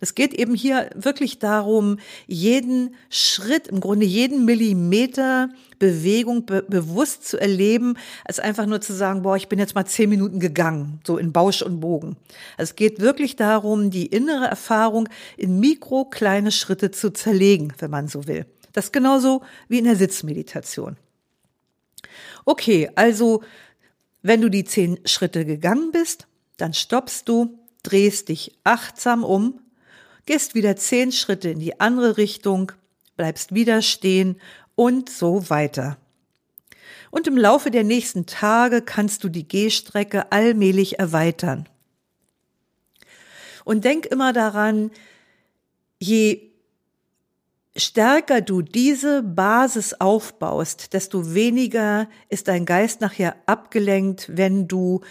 Es 0.00 0.14
geht 0.14 0.34
eben 0.34 0.54
hier 0.54 0.90
wirklich 0.94 1.38
darum, 1.38 1.98
jeden 2.26 2.94
Schritt, 3.10 3.68
im 3.68 3.80
Grunde 3.80 4.06
jeden 4.06 4.44
Millimeter 4.44 5.50
Bewegung 5.82 6.46
be 6.46 6.62
bewusst 6.62 7.26
zu 7.26 7.40
erleben, 7.40 7.98
als 8.24 8.38
einfach 8.38 8.66
nur 8.66 8.80
zu 8.80 8.92
sagen, 8.92 9.22
boah, 9.22 9.36
ich 9.36 9.48
bin 9.48 9.58
jetzt 9.58 9.74
mal 9.74 9.84
zehn 9.84 10.08
Minuten 10.08 10.38
gegangen, 10.38 11.00
so 11.04 11.18
in 11.18 11.32
Bausch 11.32 11.60
und 11.62 11.80
Bogen. 11.80 12.16
Also 12.56 12.70
es 12.70 12.76
geht 12.76 13.00
wirklich 13.00 13.34
darum, 13.34 13.90
die 13.90 14.06
innere 14.06 14.46
Erfahrung 14.46 15.08
in 15.36 15.58
mikro 15.58 16.04
kleine 16.04 16.52
Schritte 16.52 16.92
zu 16.92 17.12
zerlegen, 17.12 17.72
wenn 17.78 17.90
man 17.90 18.06
so 18.06 18.28
will. 18.28 18.46
Das 18.72 18.86
ist 18.86 18.92
genauso 18.92 19.42
wie 19.68 19.78
in 19.78 19.84
der 19.84 19.96
Sitzmeditation. 19.96 20.96
Okay, 22.44 22.90
also 22.94 23.42
wenn 24.22 24.40
du 24.40 24.48
die 24.48 24.64
zehn 24.64 25.00
Schritte 25.04 25.44
gegangen 25.44 25.90
bist, 25.90 26.28
dann 26.58 26.74
stoppst 26.74 27.28
du, 27.28 27.58
drehst 27.82 28.28
dich 28.28 28.56
achtsam 28.62 29.24
um 29.24 29.58
gehst 30.26 30.54
wieder 30.54 30.76
zehn 30.76 31.12
Schritte 31.12 31.50
in 31.50 31.58
die 31.58 31.80
andere 31.80 32.16
Richtung, 32.16 32.72
bleibst 33.16 33.54
wieder 33.54 33.82
stehen 33.82 34.40
und 34.74 35.08
so 35.08 35.50
weiter. 35.50 35.98
Und 37.10 37.26
im 37.26 37.36
Laufe 37.36 37.70
der 37.70 37.84
nächsten 37.84 38.26
Tage 38.26 38.80
kannst 38.82 39.22
du 39.22 39.28
die 39.28 39.46
Gehstrecke 39.46 40.32
allmählich 40.32 40.98
erweitern. 40.98 41.68
Und 43.64 43.84
denk 43.84 44.06
immer 44.06 44.32
daran, 44.32 44.90
je 46.00 46.52
stärker 47.76 48.40
du 48.40 48.62
diese 48.62 49.22
Basis 49.22 49.94
aufbaust, 49.94 50.94
desto 50.94 51.34
weniger 51.34 52.08
ist 52.28 52.48
dein 52.48 52.64
Geist 52.64 53.00
nachher 53.00 53.36
abgelenkt, 53.46 54.36
wenn 54.36 54.68
du 54.68 55.02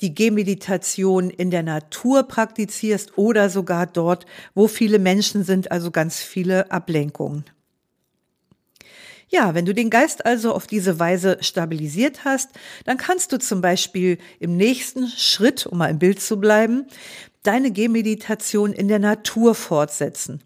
die 0.00 0.14
Gehmeditation 0.14 1.30
in 1.30 1.50
der 1.50 1.62
Natur 1.62 2.22
praktizierst 2.24 3.18
oder 3.18 3.50
sogar 3.50 3.86
dort, 3.86 4.26
wo 4.54 4.68
viele 4.68 4.98
Menschen 4.98 5.42
sind, 5.42 5.72
also 5.72 5.90
ganz 5.90 6.20
viele 6.20 6.70
Ablenkungen. 6.70 7.44
Ja, 9.30 9.54
wenn 9.54 9.66
du 9.66 9.74
den 9.74 9.90
Geist 9.90 10.24
also 10.24 10.54
auf 10.54 10.66
diese 10.66 10.98
Weise 10.98 11.38
stabilisiert 11.40 12.24
hast, 12.24 12.50
dann 12.84 12.96
kannst 12.96 13.32
du 13.32 13.38
zum 13.38 13.60
Beispiel 13.60 14.18
im 14.40 14.56
nächsten 14.56 15.06
Schritt, 15.06 15.66
um 15.66 15.78
mal 15.78 15.90
im 15.90 15.98
Bild 15.98 16.20
zu 16.20 16.40
bleiben, 16.40 16.86
deine 17.42 17.70
Gehmeditation 17.70 18.72
in 18.72 18.88
der 18.88 18.98
Natur 18.98 19.54
fortsetzen. 19.54 20.42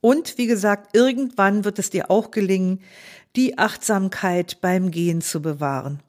Und 0.00 0.38
wie 0.38 0.46
gesagt, 0.46 0.96
irgendwann 0.96 1.64
wird 1.64 1.78
es 1.78 1.90
dir 1.90 2.10
auch 2.10 2.30
gelingen, 2.30 2.80
die 3.36 3.58
Achtsamkeit 3.58 4.60
beim 4.60 4.90
Gehen 4.90 5.20
zu 5.20 5.42
bewahren. 5.42 6.00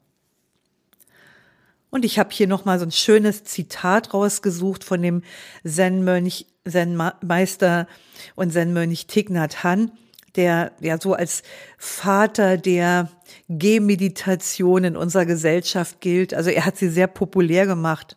Und 1.90 2.04
ich 2.04 2.18
habe 2.18 2.30
hier 2.32 2.46
nochmal 2.46 2.78
so 2.78 2.84
ein 2.84 2.92
schönes 2.92 3.44
Zitat 3.44 4.12
rausgesucht 4.12 4.84
von 4.84 5.00
dem 5.00 5.22
Zen-Mönch, 5.64 6.46
Zen-Meister 6.68 7.86
und 8.34 8.52
Zen-Mönch 8.52 9.06
Thich 9.06 9.30
Nhat 9.30 9.64
Hanh, 9.64 9.90
der 10.36 10.72
ja 10.80 11.00
so 11.00 11.14
als 11.14 11.42
Vater 11.78 12.56
der 12.56 13.10
Gehmeditation 13.48 14.84
in 14.84 14.96
unserer 14.96 15.26
Gesellschaft 15.26 16.00
gilt. 16.00 16.34
Also 16.34 16.50
er 16.50 16.64
hat 16.64 16.76
sie 16.76 16.88
sehr 16.88 17.06
populär 17.06 17.66
gemacht. 17.66 18.16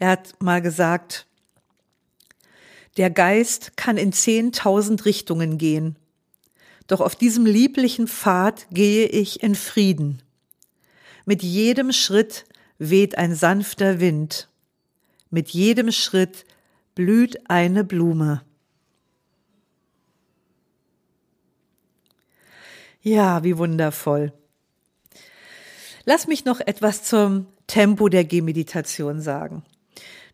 Der 0.00 0.08
hat 0.08 0.34
mal 0.40 0.62
gesagt, 0.62 1.26
der 2.96 3.10
Geist 3.10 3.76
kann 3.76 3.96
in 3.96 4.12
zehntausend 4.12 5.04
Richtungen 5.04 5.58
gehen. 5.58 5.96
Doch 6.86 7.00
auf 7.00 7.16
diesem 7.16 7.46
lieblichen 7.46 8.06
Pfad 8.06 8.66
gehe 8.70 9.06
ich 9.06 9.42
in 9.42 9.54
Frieden. 9.54 10.22
Mit 11.24 11.42
jedem 11.42 11.92
Schritt 11.92 12.44
weht 12.78 13.16
ein 13.16 13.34
sanfter 13.34 14.00
Wind. 14.00 14.48
Mit 15.30 15.50
jedem 15.50 15.92
Schritt 15.92 16.44
blüht 16.94 17.48
eine 17.48 17.84
Blume. 17.84 18.42
Ja, 23.02 23.42
wie 23.42 23.58
wundervoll. 23.58 24.32
Lass 26.04 26.26
mich 26.26 26.44
noch 26.44 26.60
etwas 26.60 27.02
zum 27.02 27.46
Tempo 27.66 28.08
der 28.08 28.24
Gehmeditation 28.24 29.20
sagen. 29.20 29.64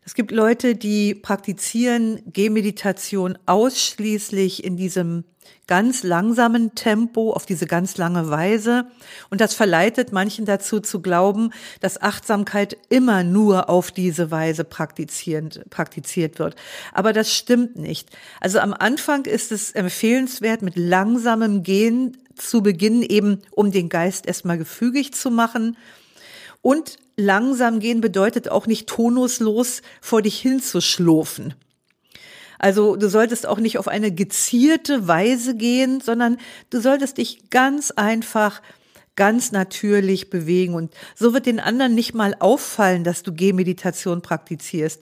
Es 0.05 0.15
gibt 0.15 0.31
Leute, 0.31 0.75
die 0.75 1.13
praktizieren 1.13 2.21
Gehmeditation 2.31 3.37
ausschließlich 3.45 4.63
in 4.63 4.77
diesem 4.77 5.23
ganz 5.67 6.01
langsamen 6.01 6.73
Tempo, 6.73 7.31
auf 7.31 7.45
diese 7.45 7.67
ganz 7.67 7.97
lange 7.97 8.29
Weise. 8.31 8.87
Und 9.29 9.39
das 9.39 9.53
verleitet 9.53 10.11
manchen 10.11 10.45
dazu 10.45 10.79
zu 10.79 10.99
glauben, 10.99 11.51
dass 11.79 12.01
Achtsamkeit 12.01 12.75
immer 12.89 13.23
nur 13.23 13.69
auf 13.69 13.91
diese 13.91 14.31
Weise 14.31 14.63
praktiziert, 14.63 15.59
wird. 16.39 16.55
Aber 16.91 17.13
das 17.13 17.31
stimmt 17.31 17.75
nicht. 17.75 18.09
Also 18.39 18.59
am 18.59 18.73
Anfang 18.73 19.25
ist 19.25 19.51
es 19.51 19.71
empfehlenswert, 19.71 20.63
mit 20.63 20.75
langsamem 20.75 21.61
Gehen 21.61 22.17
zu 22.35 22.63
beginnen, 22.63 23.03
eben 23.03 23.43
um 23.51 23.71
den 23.71 23.89
Geist 23.89 24.25
erstmal 24.25 24.57
gefügig 24.57 25.13
zu 25.13 25.29
machen. 25.29 25.77
Und 26.61 26.97
langsam 27.19 27.79
gehen 27.79 28.01
bedeutet 28.01 28.49
auch 28.49 28.65
nicht 28.65 28.87
tonuslos 28.87 29.81
vor 30.01 30.21
dich 30.21 30.39
hinzuschlurfen. 30.39 31.53
Also 32.57 32.95
du 32.97 33.09
solltest 33.09 33.45
auch 33.45 33.59
nicht 33.59 33.77
auf 33.77 33.87
eine 33.87 34.11
gezierte 34.11 35.07
Weise 35.07 35.55
gehen, 35.55 36.01
sondern 36.01 36.37
du 36.69 36.81
solltest 36.81 37.17
dich 37.17 37.49
ganz 37.49 37.91
einfach 37.91 38.61
ganz 39.15 39.51
natürlich 39.51 40.29
bewegen 40.29 40.75
und 40.75 40.93
so 41.13 41.33
wird 41.33 41.45
den 41.45 41.59
anderen 41.59 41.93
nicht 41.93 42.13
mal 42.13 42.35
auffallen, 42.39 43.03
dass 43.03 43.21
du 43.21 43.33
Gehmeditation 43.33 44.21
praktizierst. 44.21 45.01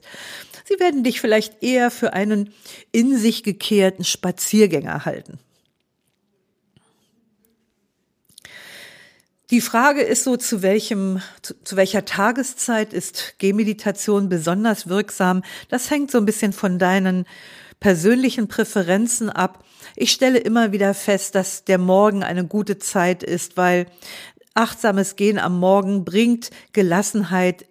Sie 0.64 0.80
werden 0.80 1.04
dich 1.04 1.20
vielleicht 1.20 1.62
eher 1.62 1.90
für 1.90 2.12
einen 2.12 2.52
in 2.90 3.16
sich 3.16 3.42
gekehrten 3.44 4.04
Spaziergänger 4.04 5.04
halten. 5.04 5.38
Die 9.50 9.62
Frage 9.62 10.02
ist 10.02 10.24
so, 10.24 10.36
zu 10.36 10.60
welchem, 10.60 11.22
zu, 11.40 11.54
zu, 11.64 11.76
welcher 11.76 12.04
Tageszeit 12.04 12.92
ist 12.92 13.36
Gehmeditation 13.38 14.28
besonders 14.28 14.88
wirksam? 14.88 15.42
Das 15.70 15.90
hängt 15.90 16.10
so 16.10 16.18
ein 16.18 16.26
bisschen 16.26 16.52
von 16.52 16.78
deinen 16.78 17.24
persönlichen 17.80 18.48
Präferenzen 18.48 19.30
ab. 19.30 19.64
Ich 19.96 20.12
stelle 20.12 20.38
immer 20.38 20.72
wieder 20.72 20.92
fest, 20.92 21.34
dass 21.34 21.64
der 21.64 21.78
Morgen 21.78 22.22
eine 22.22 22.46
gute 22.46 22.76
Zeit 22.76 23.22
ist, 23.22 23.56
weil 23.56 23.86
achtsames 24.52 25.16
Gehen 25.16 25.38
am 25.38 25.58
Morgen 25.58 26.04
bringt 26.04 26.50
Gelassenheit 26.74 27.64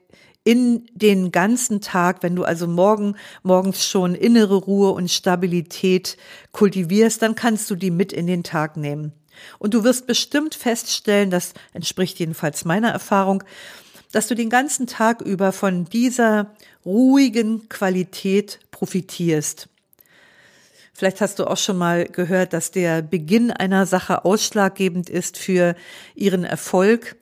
in 0.44 0.88
den 0.96 1.32
ganzen 1.32 1.80
Tag, 1.82 2.24
wenn 2.24 2.36
du 2.36 2.44
also 2.44 2.66
morgen, 2.66 3.18
morgens 3.44 3.86
schon 3.86 4.16
innere 4.16 4.56
Ruhe 4.56 4.94
und 4.94 5.12
Stabilität 5.12 6.18
kultivierst, 6.54 7.22
dann 7.22 7.36
kannst 7.36 7.70
du 7.70 7.76
die 7.76 7.92
mit 7.92 8.14
in 8.14 8.26
den 8.26 8.44
Tag 8.44 8.78
nehmen. 8.78 9.12
Und 9.60 9.74
du 9.74 9.84
wirst 9.84 10.08
bestimmt 10.08 10.56
feststellen, 10.56 11.30
das 11.30 11.54
entspricht 11.74 12.20
jedenfalls 12.20 12.66
meiner 12.66 12.90
Erfahrung, 12.90 13.44
dass 14.12 14.28
du 14.28 14.36
den 14.36 14.50
ganzen 14.50 14.88
Tag 14.88 15.22
über 15.22 15.52
von 15.52 15.86
dieser 15.86 16.56
ruhigen 16.86 17.68
Qualität 17.70 18.60
profitierst. 18.72 19.68
Vielleicht 20.94 21.22
hast 21.22 21.38
du 21.38 21.46
auch 21.46 21.58
schon 21.58 21.78
mal 21.78 22.06
gehört, 22.06 22.54
dass 22.54 22.72
der 22.72 23.04
Beginn 23.04 23.52
einer 23.52 23.86
Sache 23.86 24.26
ausschlaggebend 24.26 25.10
ist 25.10 25.38
für 25.38 25.76
ihren 26.16 26.44
Erfolg. 26.44 27.18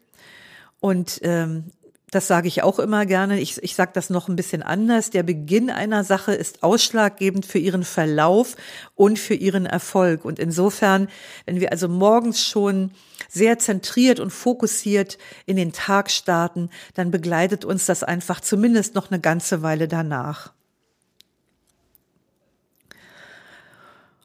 Und 0.80 1.20
ähm, 1.24 1.72
das 2.16 2.28
sage 2.28 2.48
ich 2.48 2.64
auch 2.64 2.80
immer 2.80 3.06
gerne. 3.06 3.42
Ich, 3.42 3.62
ich 3.62 3.76
sage 3.76 3.92
das 3.94 4.10
noch 4.10 4.30
ein 4.30 4.38
bisschen 4.38 4.64
anders. 4.64 5.10
Der 5.10 5.24
Beginn 5.24 5.70
einer 5.70 6.06
Sache 6.06 6.34
ist 6.34 6.64
ausschlaggebend 6.64 7.46
für 7.46 7.60
ihren 7.60 7.84
Verlauf 7.84 8.56
und 8.96 9.20
für 9.20 9.34
ihren 9.34 9.66
Erfolg. 9.66 10.24
Und 10.24 10.40
insofern, 10.40 11.10
wenn 11.46 11.60
wir 11.60 11.74
also 11.74 11.90
morgens 11.90 12.42
schon 12.42 12.92
sehr 13.28 13.60
zentriert 13.60 14.22
und 14.22 14.32
fokussiert 14.32 15.18
in 15.46 15.58
den 15.58 15.74
Tag 15.74 16.10
starten, 16.10 16.70
dann 16.94 17.12
begleitet 17.12 17.66
uns 17.66 17.86
das 17.86 18.02
einfach 18.02 18.40
zumindest 18.40 18.96
noch 18.96 19.12
eine 19.12 19.20
ganze 19.20 19.62
Weile 19.62 19.90
danach. 19.90 20.54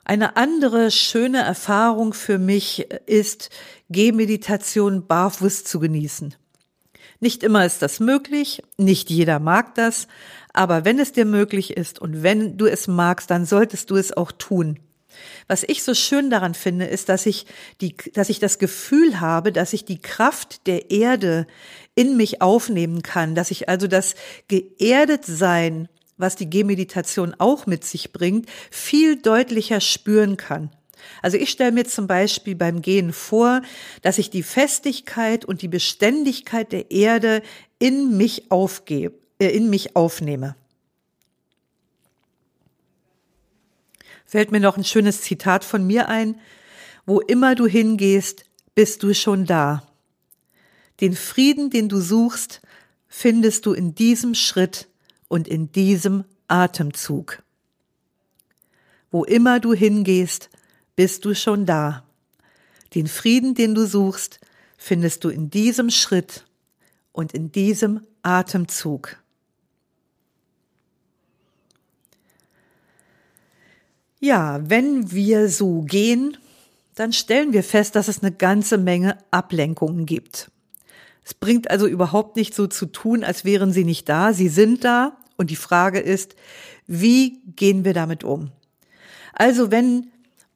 Eine 0.04 0.36
andere 0.36 0.92
schöne 0.92 1.38
Erfahrung 1.38 2.14
für 2.14 2.38
mich 2.38 2.88
ist, 3.06 3.50
Gehmeditation 3.88 5.08
barfuß 5.08 5.64
zu 5.64 5.80
genießen. 5.80 6.36
Nicht 7.20 7.42
immer 7.42 7.66
ist 7.66 7.82
das 7.82 8.00
möglich, 8.00 8.62
nicht 8.78 9.10
jeder 9.10 9.38
mag 9.38 9.74
das, 9.74 10.08
aber 10.54 10.86
wenn 10.86 10.98
es 10.98 11.12
dir 11.12 11.26
möglich 11.26 11.76
ist 11.76 11.98
und 11.98 12.22
wenn 12.22 12.56
du 12.56 12.66
es 12.66 12.88
magst, 12.88 13.30
dann 13.30 13.44
solltest 13.44 13.90
du 13.90 13.96
es 13.96 14.16
auch 14.16 14.32
tun. 14.32 14.78
Was 15.46 15.64
ich 15.64 15.82
so 15.82 15.92
schön 15.92 16.30
daran 16.30 16.54
finde, 16.54 16.86
ist, 16.86 17.08
dass 17.08 17.26
ich 17.26 17.46
die, 17.80 17.94
dass 18.14 18.30
ich 18.30 18.38
das 18.38 18.58
Gefühl 18.58 19.20
habe, 19.20 19.52
dass 19.52 19.72
ich 19.72 19.84
die 19.84 20.00
Kraft 20.00 20.66
der 20.66 20.90
Erde 20.90 21.46
in 21.94 22.16
mich 22.16 22.40
aufnehmen 22.40 23.02
kann, 23.02 23.34
dass 23.34 23.50
ich 23.50 23.68
also 23.68 23.86
das 23.86 24.14
geerdet 24.48 25.26
sein, 25.26 25.88
was 26.16 26.36
die 26.36 26.48
Gehmeditation 26.48 27.34
auch 27.38 27.66
mit 27.66 27.84
sich 27.84 28.12
bringt, 28.12 28.48
viel 28.70 29.20
deutlicher 29.20 29.80
spüren 29.80 30.36
kann. 30.36 30.70
Also 31.22 31.36
ich 31.36 31.50
stelle 31.50 31.72
mir 31.72 31.84
zum 31.84 32.06
Beispiel 32.06 32.54
beim 32.54 32.82
Gehen 32.82 33.12
vor, 33.12 33.62
dass 34.02 34.18
ich 34.18 34.30
die 34.30 34.42
Festigkeit 34.42 35.44
und 35.44 35.62
die 35.62 35.68
Beständigkeit 35.68 36.72
der 36.72 36.90
Erde 36.90 37.42
in 37.78 38.16
mich 38.16 38.50
aufgebe, 38.50 39.14
äh, 39.38 39.48
in 39.48 39.70
mich 39.70 39.96
aufnehme. 39.96 40.56
Fällt 44.26 44.52
mir 44.52 44.60
noch 44.60 44.76
ein 44.76 44.84
schönes 44.84 45.22
Zitat 45.22 45.64
von 45.64 45.84
mir 45.84 46.08
ein. 46.08 46.38
Wo 47.04 47.18
immer 47.18 47.56
du 47.56 47.66
hingehst, 47.66 48.44
bist 48.76 49.02
du 49.02 49.12
schon 49.12 49.44
da. 49.44 49.82
Den 51.00 51.16
Frieden, 51.16 51.70
den 51.70 51.88
du 51.88 52.00
suchst, 52.00 52.60
findest 53.08 53.66
du 53.66 53.72
in 53.72 53.96
diesem 53.96 54.34
Schritt 54.36 54.86
und 55.26 55.48
in 55.48 55.72
diesem 55.72 56.24
Atemzug. 56.46 57.42
Wo 59.10 59.24
immer 59.24 59.58
du 59.58 59.74
hingehst, 59.74 60.50
bist 61.00 61.24
du 61.24 61.34
schon 61.34 61.64
da. 61.64 62.04
Den 62.94 63.06
Frieden, 63.06 63.54
den 63.54 63.74
du 63.74 63.86
suchst, 63.86 64.38
findest 64.76 65.24
du 65.24 65.30
in 65.30 65.48
diesem 65.48 65.88
Schritt 65.88 66.44
und 67.12 67.32
in 67.32 67.50
diesem 67.50 68.02
Atemzug. 68.22 69.16
Ja, 74.18 74.60
wenn 74.68 75.10
wir 75.10 75.48
so 75.48 75.80
gehen, 75.80 76.36
dann 76.96 77.14
stellen 77.14 77.54
wir 77.54 77.64
fest, 77.64 77.96
dass 77.96 78.08
es 78.08 78.22
eine 78.22 78.32
ganze 78.32 78.76
Menge 78.76 79.16
Ablenkungen 79.30 80.04
gibt. 80.04 80.50
Es 81.24 81.32
bringt 81.32 81.70
also 81.70 81.86
überhaupt 81.86 82.36
nicht 82.36 82.54
so 82.54 82.66
zu 82.66 82.84
tun, 82.84 83.24
als 83.24 83.46
wären 83.46 83.72
sie 83.72 83.84
nicht 83.84 84.06
da. 84.06 84.34
Sie 84.34 84.48
sind 84.50 84.84
da 84.84 85.16
und 85.38 85.48
die 85.48 85.56
Frage 85.56 85.98
ist, 85.98 86.36
wie 86.86 87.40
gehen 87.56 87.86
wir 87.86 87.94
damit 87.94 88.22
um? 88.22 88.50
Also 89.32 89.70
wenn 89.70 90.10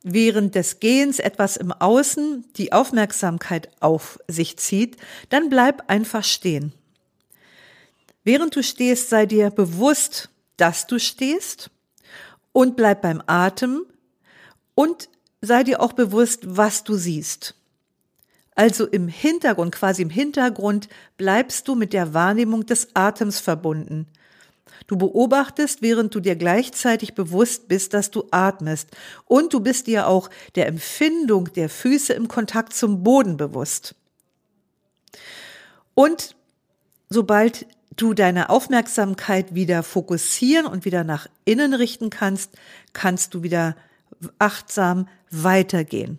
während 0.05 0.55
des 0.55 0.79
Gehens 0.79 1.19
etwas 1.19 1.57
im 1.57 1.73
Außen 1.73 2.45
die 2.57 2.73
Aufmerksamkeit 2.73 3.71
auf 3.81 4.21
sich 4.29 4.59
zieht, 4.59 4.99
dann 5.31 5.49
bleib 5.49 5.91
einfach 5.91 6.23
stehen. 6.23 6.73
Während 8.23 8.55
du 8.55 8.63
stehst, 8.63 9.11
sei 9.11 9.27
dir 9.27 9.51
bewusst, 9.51 10.29
dass 10.57 10.87
du 10.87 11.01
stehst 11.01 11.71
und 12.53 12.77
bleib 12.77 13.03
beim 13.03 13.23
Atem 13.27 13.85
und 14.75 15.09
sei 15.41 15.65
dir 15.65 15.81
auch 15.81 15.95
bewusst, 15.95 16.43
was 16.45 16.85
du 16.85 16.95
siehst. 16.95 17.55
Also 18.55 18.87
im 18.87 19.09
Hintergrund, 19.09 19.75
quasi 19.75 20.03
im 20.03 20.11
Hintergrund 20.11 20.89
bleibst 21.17 21.67
du 21.67 21.75
mit 21.75 21.93
der 21.93 22.15
Wahrnehmung 22.15 22.67
des 22.67 22.89
Atems 22.95 23.41
verbunden. 23.41 24.07
Du 24.87 24.97
beobachtest, 24.97 25.83
während 25.83 26.15
du 26.15 26.21
dir 26.21 26.37
gleichzeitig 26.37 27.15
bewusst 27.15 27.69
bist, 27.69 27.95
dass 27.95 28.11
du 28.11 28.27
atmest. 28.31 28.91
Und 29.25 29.55
du 29.55 29.61
bist 29.61 29.87
dir 29.87 30.09
auch 30.09 30.29
der 30.57 30.67
Empfindung 30.67 31.53
der 31.53 31.69
Füße 31.69 32.13
im 32.13 32.29
Kontakt 32.29 32.75
zum 32.75 33.03
Boden 33.03 33.37
bewusst. 33.37 33.95
Und 35.95 36.37
sobald 37.09 37.67
du 37.97 38.13
deine 38.13 38.51
Aufmerksamkeit 38.51 39.55
wieder 39.55 39.83
fokussieren 39.83 40.67
und 40.67 40.85
wieder 40.85 41.05
nach 41.05 41.29
innen 41.45 41.75
richten 41.75 42.11
kannst, 42.11 42.51
kannst 42.93 43.35
du 43.35 43.43
wieder 43.43 43.77
achtsam 44.39 45.09
weitergehen. 45.31 46.19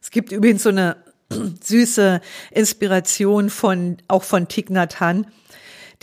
Es 0.00 0.10
gibt 0.10 0.32
übrigens 0.32 0.62
so 0.62 0.68
eine 0.70 1.03
süße 1.62 2.20
Inspiration 2.50 3.50
von, 3.50 3.98
auch 4.08 4.22
von 4.24 4.48
Thich 4.48 4.70
Nhat 4.70 5.00
Hanh 5.00 5.26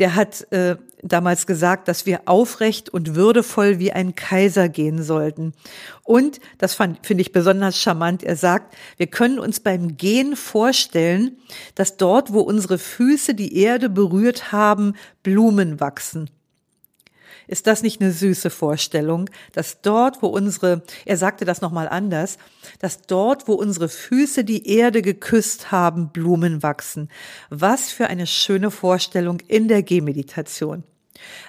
der 0.02 0.16
hat 0.16 0.52
äh, 0.52 0.78
damals 1.04 1.46
gesagt, 1.46 1.88
dass 1.88 2.08
wir 2.08 2.22
aufrecht 2.26 2.90
und 2.90 3.14
würdevoll 3.14 3.78
wie 3.78 3.92
ein 3.92 4.16
Kaiser 4.16 4.68
gehen 4.68 5.04
sollten. 5.04 5.54
Und, 6.02 6.40
das 6.58 6.74
finde 6.74 7.22
ich 7.22 7.32
besonders 7.32 7.78
charmant, 7.78 8.24
er 8.24 8.36
sagt, 8.36 8.76
wir 8.98 9.06
können 9.06 9.38
uns 9.38 9.60
beim 9.60 9.98
Gehen 9.98 10.36
vorstellen, 10.36 11.38
dass 11.76 11.98
dort, 11.98 12.34
wo 12.34 12.40
unsere 12.40 12.80
Füße 12.80 13.36
die 13.36 13.56
Erde 13.58 13.90
berührt 13.90 14.52
haben, 14.52 14.96
Blumen 15.22 15.80
wachsen. 15.80 16.32
Ist 17.52 17.68
das 17.68 17.84
nicht 17.84 18.00
eine 18.00 18.14
süße 18.14 18.50
Vorstellung, 18.50 19.30
dass 19.52 19.82
dort, 19.82 20.22
wo 20.22 20.28
unsere, 20.28 20.84
er 21.04 21.18
sagte 21.18 21.44
das 21.44 21.60
nochmal 21.60 21.90
anders, 21.90 22.38
dass 22.80 23.02
dort, 23.02 23.50
wo 23.50 23.56
unsere 23.56 23.90
Füße 23.90 24.46
die 24.46 24.70
Erde 24.70 25.02
geküsst 25.02 25.70
haben, 25.70 26.14
Blumen 26.14 26.64
wachsen. 26.64 27.10
Was 27.50 27.92
für 27.92 28.08
eine 28.08 28.26
schöne 28.26 28.72
Vorstellung 28.72 29.42
in 29.50 29.68
der 29.68 29.84
Gehmeditation. 29.84 30.86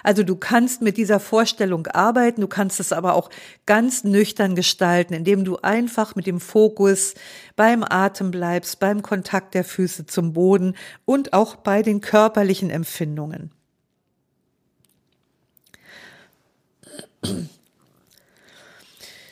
Also 0.03 0.23
du 0.23 0.35
kannst 0.35 0.81
mit 0.81 0.97
dieser 0.97 1.21
Vorstellung 1.21 1.87
arbeiten, 1.87 2.41
du 2.41 2.49
kannst 2.49 2.81
es 2.81 2.91
aber 2.91 3.13
auch 3.15 3.29
ganz 3.65 4.03
nüchtern 4.03 4.55
gestalten, 4.55 5.13
indem 5.13 5.45
du 5.45 5.59
einfach 5.59 6.15
mit 6.15 6.27
dem 6.27 6.41
Fokus 6.41 7.13
beim 7.55 7.81
Atem 7.81 8.29
bleibst, 8.29 8.81
beim 8.81 9.03
Kontakt 9.03 9.53
der 9.53 9.63
Füße 9.63 10.05
zum 10.05 10.33
Boden 10.33 10.75
und 11.05 11.31
auch 11.31 11.55
bei 11.55 11.81
den 11.81 12.01
körperlichen 12.01 12.69
Empfindungen. 12.69 13.51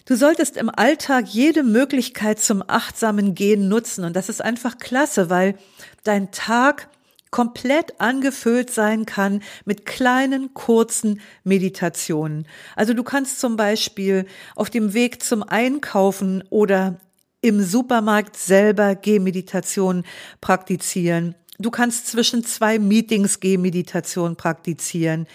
Du 0.06 0.16
solltest 0.16 0.58
im 0.58 0.70
Alltag 0.70 1.28
jede 1.28 1.64
Möglichkeit 1.64 2.40
zum 2.40 2.64
achtsamen 2.68 3.36
Gehen 3.36 3.70
nutzen 3.70 4.04
und 4.04 4.16
das 4.16 4.30
ist 4.30 4.42
einfach 4.42 4.78
klasse, 4.78 5.30
weil 5.30 5.56
dein 6.04 6.32
Tag 6.32 6.90
komplett 7.30 8.02
angefüllt 8.02 8.72
sein 8.72 9.06
kann 9.06 9.42
mit 9.64 9.86
kleinen, 9.86 10.54
kurzen 10.54 11.22
Meditationen. 11.44 12.46
Also 12.76 12.94
du 12.94 13.04
kannst 13.04 13.40
zum 13.40 13.56
Beispiel 13.56 14.26
auf 14.56 14.70
dem 14.70 14.94
Weg 14.94 15.24
zum 15.24 15.44
Einkaufen 15.44 16.44
oder 16.50 17.00
im 17.40 17.64
Supermarkt 17.64 18.36
selber 18.36 18.96
Gehmeditation 18.96 20.04
praktizieren. 20.42 21.36
Du 21.58 21.72
kannst 21.72 22.08
zwischen 22.08 22.44
zwei 22.44 22.80
Meetings 22.80 23.40
Gehmeditation 23.40 24.36
praktizieren 24.36 25.26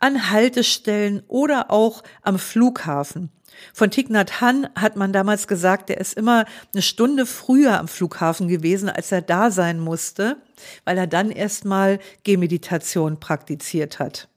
an 0.00 0.30
Haltestellen 0.30 1.22
oder 1.28 1.70
auch 1.70 2.02
am 2.22 2.38
Flughafen. 2.38 3.30
Von 3.72 3.90
Thich 3.90 4.08
Hanh 4.08 4.68
hat 4.74 4.96
man 4.96 5.12
damals 5.12 5.46
gesagt, 5.46 5.90
er 5.90 5.98
ist 5.98 6.14
immer 6.14 6.46
eine 6.72 6.82
Stunde 6.82 7.26
früher 7.26 7.78
am 7.78 7.88
Flughafen 7.88 8.48
gewesen, 8.48 8.88
als 8.88 9.12
er 9.12 9.22
da 9.22 9.50
sein 9.50 9.78
musste, 9.78 10.36
weil 10.84 10.98
er 10.98 11.06
dann 11.06 11.30
erstmal 11.30 11.98
Gehmeditation 12.24 13.20
praktiziert 13.20 13.98
hat. 13.98 14.28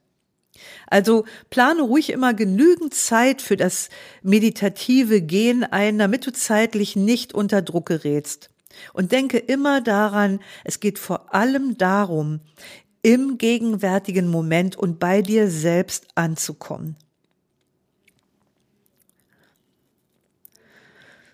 Also 0.88 1.26
plane 1.50 1.82
ruhig 1.82 2.12
immer 2.12 2.34
genügend 2.34 2.94
Zeit 2.94 3.42
für 3.42 3.58
das 3.58 3.90
meditative 4.22 5.22
Gehen 5.22 5.64
ein, 5.64 5.98
damit 5.98 6.26
du 6.26 6.32
zeitlich 6.32 6.96
nicht 6.96 7.34
unter 7.34 7.62
Druck 7.62 7.88
gerätst. 7.88 8.50
Und 8.92 9.12
denke 9.12 9.38
immer 9.38 9.82
daran, 9.82 10.40
es 10.64 10.80
geht 10.80 10.98
vor 11.00 11.34
allem 11.34 11.78
darum, 11.78 12.40
im 13.04 13.38
gegenwärtigen 13.38 14.28
Moment 14.28 14.76
und 14.76 15.00
bei 15.00 15.22
dir 15.22 15.50
selbst 15.50 16.08
anzukommen. 16.16 16.96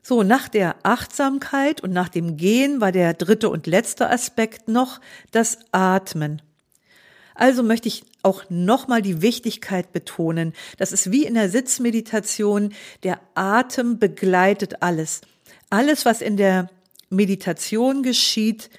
So, 0.02 0.24
nach 0.24 0.50
der 0.50 0.76
Achtsamkeit 0.82 1.82
und 1.82 1.94
nach 1.94 2.10
dem 2.10 2.36
Gehen 2.36 2.82
war 2.82 2.92
der 2.92 3.14
dritte 3.14 3.48
und 3.50 3.68
letzte 3.68 4.10
Aspekt 4.10 4.68
noch 4.68 5.00
das 5.30 5.60
Atmen. 5.72 6.42
Also 7.36 7.62
möchte 7.62 7.88
ich 7.88 8.04
auch 8.24 8.44
nochmal 8.50 9.04
die 9.04 9.22
Wichtigkeit 9.22 9.94
betonen. 9.94 10.54
Das 10.78 10.92
ist 10.92 11.12
wie 11.12 11.26
in 11.26 11.36
der 11.36 11.50
Sitzmeditation. 11.50 12.74
Der 13.04 13.22
Atem 13.36 14.00
begleitet 14.00 14.82
alles. 14.82 15.22
Alles, 15.70 16.06
was 16.06 16.22
in 16.22 16.38
der 16.38 16.70
Meditation 17.12 18.02
geschieht, 18.02 18.72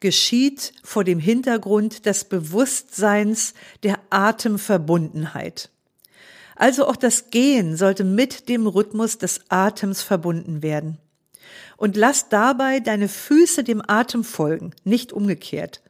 geschieht 0.00 0.72
vor 0.82 1.04
dem 1.04 1.18
Hintergrund 1.18 2.06
des 2.06 2.24
Bewusstseins 2.24 3.54
der 3.82 3.98
Atemverbundenheit. 4.10 5.70
Also 6.54 6.86
auch 6.86 6.96
das 6.96 7.30
Gehen 7.30 7.76
sollte 7.76 8.04
mit 8.04 8.48
dem 8.48 8.66
Rhythmus 8.66 9.18
des 9.18 9.40
Atems 9.50 10.02
verbunden 10.02 10.62
werden. 10.62 10.98
Und 11.76 11.96
lass 11.96 12.28
dabei 12.30 12.80
deine 12.80 13.08
Füße 13.08 13.62
dem 13.62 13.82
Atem 13.86 14.24
folgen, 14.24 14.72
nicht 14.84 15.12
umgekehrt. 15.12 15.82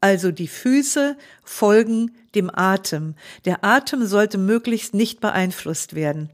Also 0.00 0.30
die 0.30 0.48
Füße 0.48 1.16
folgen 1.42 2.14
dem 2.34 2.50
Atem. 2.52 3.14
Der 3.46 3.64
Atem 3.64 4.06
sollte 4.06 4.36
möglichst 4.36 4.92
nicht 4.92 5.20
beeinflusst 5.20 5.94
werden. 5.94 6.30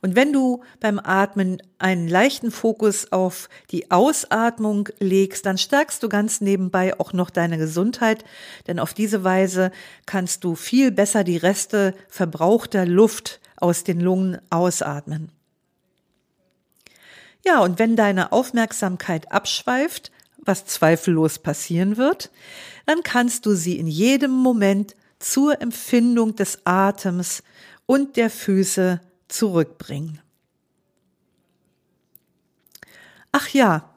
Und 0.00 0.16
wenn 0.16 0.32
du 0.32 0.62
beim 0.80 0.98
Atmen 0.98 1.62
einen 1.78 2.08
leichten 2.08 2.50
Fokus 2.50 3.12
auf 3.12 3.48
die 3.70 3.90
Ausatmung 3.90 4.88
legst, 4.98 5.46
dann 5.46 5.58
stärkst 5.58 6.02
du 6.02 6.08
ganz 6.08 6.40
nebenbei 6.40 6.98
auch 6.98 7.12
noch 7.12 7.30
deine 7.30 7.58
Gesundheit, 7.58 8.24
denn 8.66 8.78
auf 8.78 8.94
diese 8.94 9.24
Weise 9.24 9.70
kannst 10.06 10.44
du 10.44 10.54
viel 10.54 10.90
besser 10.90 11.24
die 11.24 11.36
Reste 11.36 11.94
verbrauchter 12.08 12.86
Luft 12.86 13.40
aus 13.56 13.84
den 13.84 14.00
Lungen 14.00 14.38
ausatmen. 14.50 15.32
Ja, 17.44 17.60
und 17.60 17.78
wenn 17.78 17.96
deine 17.96 18.32
Aufmerksamkeit 18.32 19.32
abschweift, 19.32 20.10
was 20.36 20.66
zweifellos 20.66 21.38
passieren 21.38 21.96
wird, 21.96 22.30
dann 22.86 23.02
kannst 23.02 23.46
du 23.46 23.54
sie 23.54 23.78
in 23.78 23.86
jedem 23.86 24.30
Moment 24.32 24.94
zur 25.18 25.60
Empfindung 25.60 26.36
des 26.36 26.60
Atems 26.64 27.42
und 27.86 28.16
der 28.16 28.30
Füße 28.30 29.00
zurückbringen. 29.28 30.20
Ach 33.32 33.48
ja, 33.50 33.94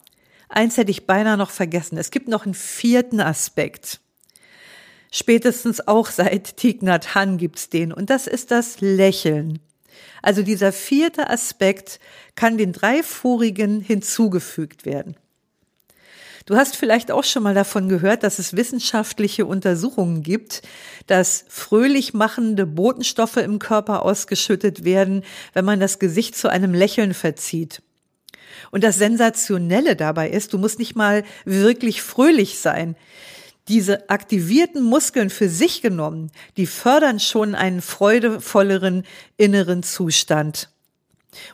eins 0.49 0.77
hätte 0.77 0.91
ich 0.91 1.07
beinahe 1.07 1.37
noch 1.37 1.51
vergessen. 1.51 1.97
Es 1.97 2.11
gibt 2.11 2.27
noch 2.27 2.45
einen 2.45 2.53
vierten 2.53 3.19
Aspekt. 3.19 4.01
Spätestens 5.11 5.87
auch 5.87 6.07
seit 6.07 6.57
Thich 6.57 6.81
Nhat 6.81 7.15
Hanh 7.15 7.37
gibt's 7.37 7.69
den 7.69 7.91
und 7.91 8.09
das 8.09 8.27
ist 8.27 8.51
das 8.51 8.79
Lächeln. 8.81 9.59
Also 10.21 10.43
dieser 10.43 10.71
vierte 10.71 11.29
Aspekt 11.29 11.99
kann 12.35 12.57
den 12.57 12.71
drei 12.71 13.03
vorigen 13.03 13.81
hinzugefügt 13.81 14.85
werden. 14.85 15.17
Du 16.45 16.55
hast 16.55 16.75
vielleicht 16.75 17.11
auch 17.11 17.23
schon 17.23 17.43
mal 17.43 17.53
davon 17.53 17.87
gehört, 17.87 18.23
dass 18.23 18.39
es 18.39 18.55
wissenschaftliche 18.55 19.45
Untersuchungen 19.45 20.23
gibt, 20.23 20.61
dass 21.07 21.45
fröhlich 21.49 22.13
machende 22.13 22.65
Botenstoffe 22.65 23.37
im 23.37 23.59
Körper 23.59 24.03
ausgeschüttet 24.03 24.83
werden, 24.83 25.23
wenn 25.53 25.65
man 25.65 25.79
das 25.79 25.99
Gesicht 25.99 26.35
zu 26.35 26.49
einem 26.49 26.73
Lächeln 26.73 27.13
verzieht. 27.13 27.81
Und 28.71 28.83
das 28.83 28.97
Sensationelle 28.97 29.95
dabei 29.95 30.29
ist, 30.29 30.53
du 30.53 30.57
musst 30.57 30.79
nicht 30.79 30.95
mal 30.95 31.23
wirklich 31.45 32.01
fröhlich 32.01 32.59
sein. 32.59 32.95
Diese 33.67 34.09
aktivierten 34.09 34.83
Muskeln 34.83 35.29
für 35.29 35.49
sich 35.49 35.81
genommen, 35.81 36.31
die 36.57 36.65
fördern 36.65 37.19
schon 37.19 37.55
einen 37.55 37.81
freudevolleren 37.81 39.03
inneren 39.37 39.83
Zustand. 39.83 40.69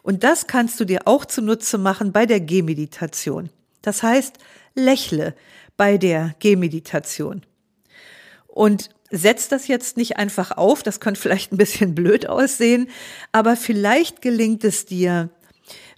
Und 0.02 0.24
das 0.24 0.48
kannst 0.48 0.80
du 0.80 0.86
dir 0.86 1.02
auch 1.06 1.26
zunutze 1.26 1.78
machen 1.78 2.12
bei 2.12 2.26
der 2.26 2.40
Gehmeditation. 2.40 3.50
Das 3.82 4.02
heißt, 4.04 4.38
lächle 4.78 5.36
bei 5.76 5.98
der 5.98 6.36
Gehmeditation. 6.40 7.46
Und 8.48 8.90
setz 9.12 9.48
das 9.50 9.68
jetzt 9.68 9.98
nicht 9.98 10.18
einfach 10.18 10.52
auf, 10.52 10.84
das 10.84 11.00
könnte 11.00 11.20
vielleicht 11.22 11.52
ein 11.52 11.58
bisschen 11.58 11.96
blöd 11.96 12.28
aussehen, 12.28 12.90
aber 13.32 13.56
vielleicht 13.56 14.22
gelingt 14.22 14.64
es 14.64 14.86
dir, 14.86 15.30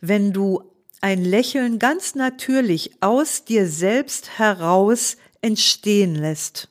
wenn 0.01 0.33
du 0.33 0.63
ein 1.01 1.23
Lächeln 1.23 1.79
ganz 1.79 2.15
natürlich 2.15 2.91
aus 3.01 3.45
dir 3.45 3.67
selbst 3.67 4.37
heraus 4.37 5.17
entstehen 5.41 6.15
lässt. 6.15 6.69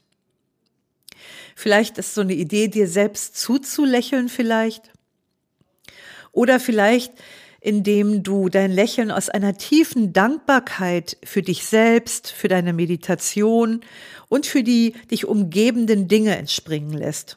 Vielleicht 1.55 1.99
ist 1.99 2.15
so 2.15 2.21
eine 2.21 2.35
Idee, 2.35 2.69
dir 2.69 2.87
selbst 2.87 3.37
zuzulächeln 3.37 4.29
vielleicht. 4.29 4.93
Oder 6.31 6.61
vielleicht 6.61 7.13
indem 7.69 8.23
du 8.23 8.49
dein 8.49 8.71
Lächeln 8.71 9.11
aus 9.11 9.29
einer 9.29 9.59
tiefen 9.59 10.15
Dankbarkeit 10.15 11.19
für 11.23 11.43
dich 11.43 11.67
selbst, 11.67 12.33
für 12.33 12.49
deine 12.49 12.73
Meditation 12.73 13.83
und 14.31 14.47
für 14.47 14.63
die 14.63 14.95
dich 15.11 15.27
umgebenden 15.27 16.09
Dinge 16.09 16.35
entspringen 16.35 16.95
lässt. 16.95 17.37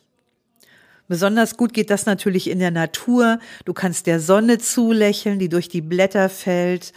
Besonders 1.10 1.58
gut 1.58 1.74
geht 1.74 1.90
das 1.90 2.06
natürlich 2.06 2.50
in 2.50 2.60
der 2.60 2.72
Natur. 2.72 3.40
Du 3.66 3.74
kannst 3.74 4.08
der 4.08 4.22
Sonne 4.22 4.58
zulächeln, 4.58 5.38
die 5.38 5.50
durch 5.50 5.68
die 5.68 5.82
Blätter 5.82 6.30
fällt. 6.30 6.94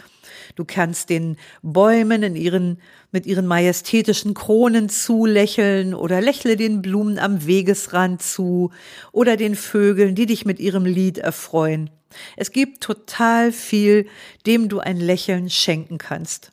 Du 0.55 0.63
kannst 0.63 1.09
den 1.09 1.35
Bäumen 1.61 2.23
in 2.23 2.37
ihren, 2.37 2.77
mit 3.11 3.25
ihren 3.25 3.47
majestätischen 3.47 4.33
Kronen 4.33 4.87
zulächeln 4.87 5.93
oder 5.93 6.21
lächle 6.21 6.55
den 6.55 6.81
Blumen 6.81 7.19
am 7.19 7.45
Wegesrand 7.45 8.21
zu 8.21 8.71
oder 9.11 9.35
den 9.35 9.55
Vögeln, 9.55 10.15
die 10.15 10.25
dich 10.25 10.45
mit 10.45 10.61
ihrem 10.61 10.85
Lied 10.85 11.17
erfreuen. 11.17 11.89
Es 12.35 12.51
gibt 12.51 12.81
total 12.81 13.51
viel, 13.51 14.07
dem 14.45 14.69
du 14.69 14.79
ein 14.79 14.97
Lächeln 14.97 15.49
schenken 15.49 15.97
kannst. 15.97 16.51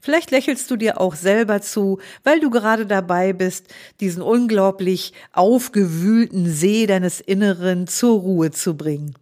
Vielleicht 0.00 0.30
lächelst 0.30 0.70
du 0.70 0.76
dir 0.76 1.00
auch 1.00 1.14
selber 1.14 1.60
zu, 1.60 2.00
weil 2.24 2.40
du 2.40 2.50
gerade 2.50 2.86
dabei 2.86 3.32
bist, 3.32 3.66
diesen 4.00 4.22
unglaublich 4.22 5.12
aufgewühlten 5.32 6.50
See 6.50 6.86
deines 6.86 7.20
Inneren 7.20 7.86
zur 7.86 8.20
Ruhe 8.20 8.50
zu 8.50 8.76
bringen. 8.76 9.14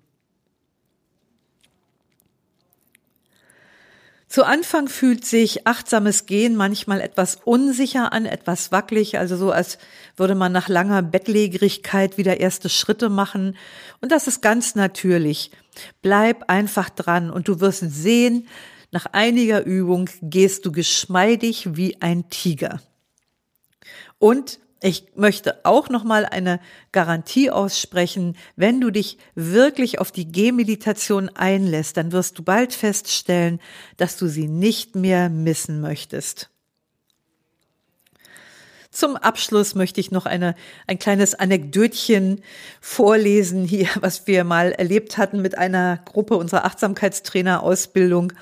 Zu 4.29 4.45
Anfang 4.45 4.88
fühlt 4.88 5.25
sich 5.25 5.67
achtsames 5.67 6.27
Gehen 6.27 6.55
manchmal 6.55 7.01
etwas 7.01 7.38
unsicher 7.45 8.12
an, 8.12 8.27
etwas 8.27 8.71
wackelig, 8.71 9.19
also 9.19 9.38
so 9.38 9.51
als 9.51 9.79
würde 10.17 10.35
man 10.35 10.53
nach 10.53 10.69
langer 10.69 11.03
Bettlägerigkeit 11.03 12.19
wieder 12.19 12.38
erste 12.38 12.69
Schritte 12.69 13.09
machen. 13.09 13.57
Und 14.03 14.12
das 14.12 14.27
ist 14.27 14.43
ganz 14.43 14.75
natürlich. 14.75 15.51
Bleib 16.03 16.51
einfach 16.51 16.91
dran 16.91 17.31
und 17.31 17.49
du 17.49 17.61
wirst 17.61 17.81
sehen, 17.91 18.47
nach 18.91 19.07
einiger 19.12 19.64
Übung 19.64 20.11
gehst 20.21 20.67
du 20.67 20.73
geschmeidig 20.73 21.77
wie 21.77 22.01
ein 22.03 22.29
Tiger. 22.29 22.81
Und 24.19 24.61
ich 24.81 25.07
möchte 25.17 25.64
auch 25.64 25.88
noch 25.88 26.05
mal 26.05 26.25
eine 26.25 26.61
Garantie 26.93 27.51
aussprechen, 27.51 28.37
wenn 28.55 28.81
du 28.81 28.91
dich 28.91 29.19
wirklich 29.35 29.99
auf 29.99 30.12
die 30.12 30.31
Gehmeditation 30.31 31.29
einlässt, 31.31 31.97
dann 31.97 32.12
wirst 32.12 32.38
du 32.38 32.43
bald 32.43 32.73
feststellen, 32.73 33.61
dass 33.97 34.17
du 34.17 34.29
sie 34.29 34.47
nicht 34.47 34.95
mehr 34.95 35.31
missen 35.31 35.81
möchtest. 35.81 36.51
Zum 38.91 39.17
Abschluss 39.17 39.75
möchte 39.75 40.01
ich 40.01 40.11
noch 40.11 40.27
eine, 40.27 40.55
ein 40.87 40.99
kleines 40.99 41.35
Anekdötchen 41.35 42.43
vorlesen 42.81 43.64
hier, 43.64 43.88
was 44.01 44.27
wir 44.27 44.45
mal 44.45 44.73
erlebt 44.73 45.19
hatten 45.19 45.43
mit 45.43 45.59
einer 45.59 45.99
Gruppe 46.05 46.37
unserer 46.37 46.64
Achtsamkeitstrainerausbildung. 46.64 48.33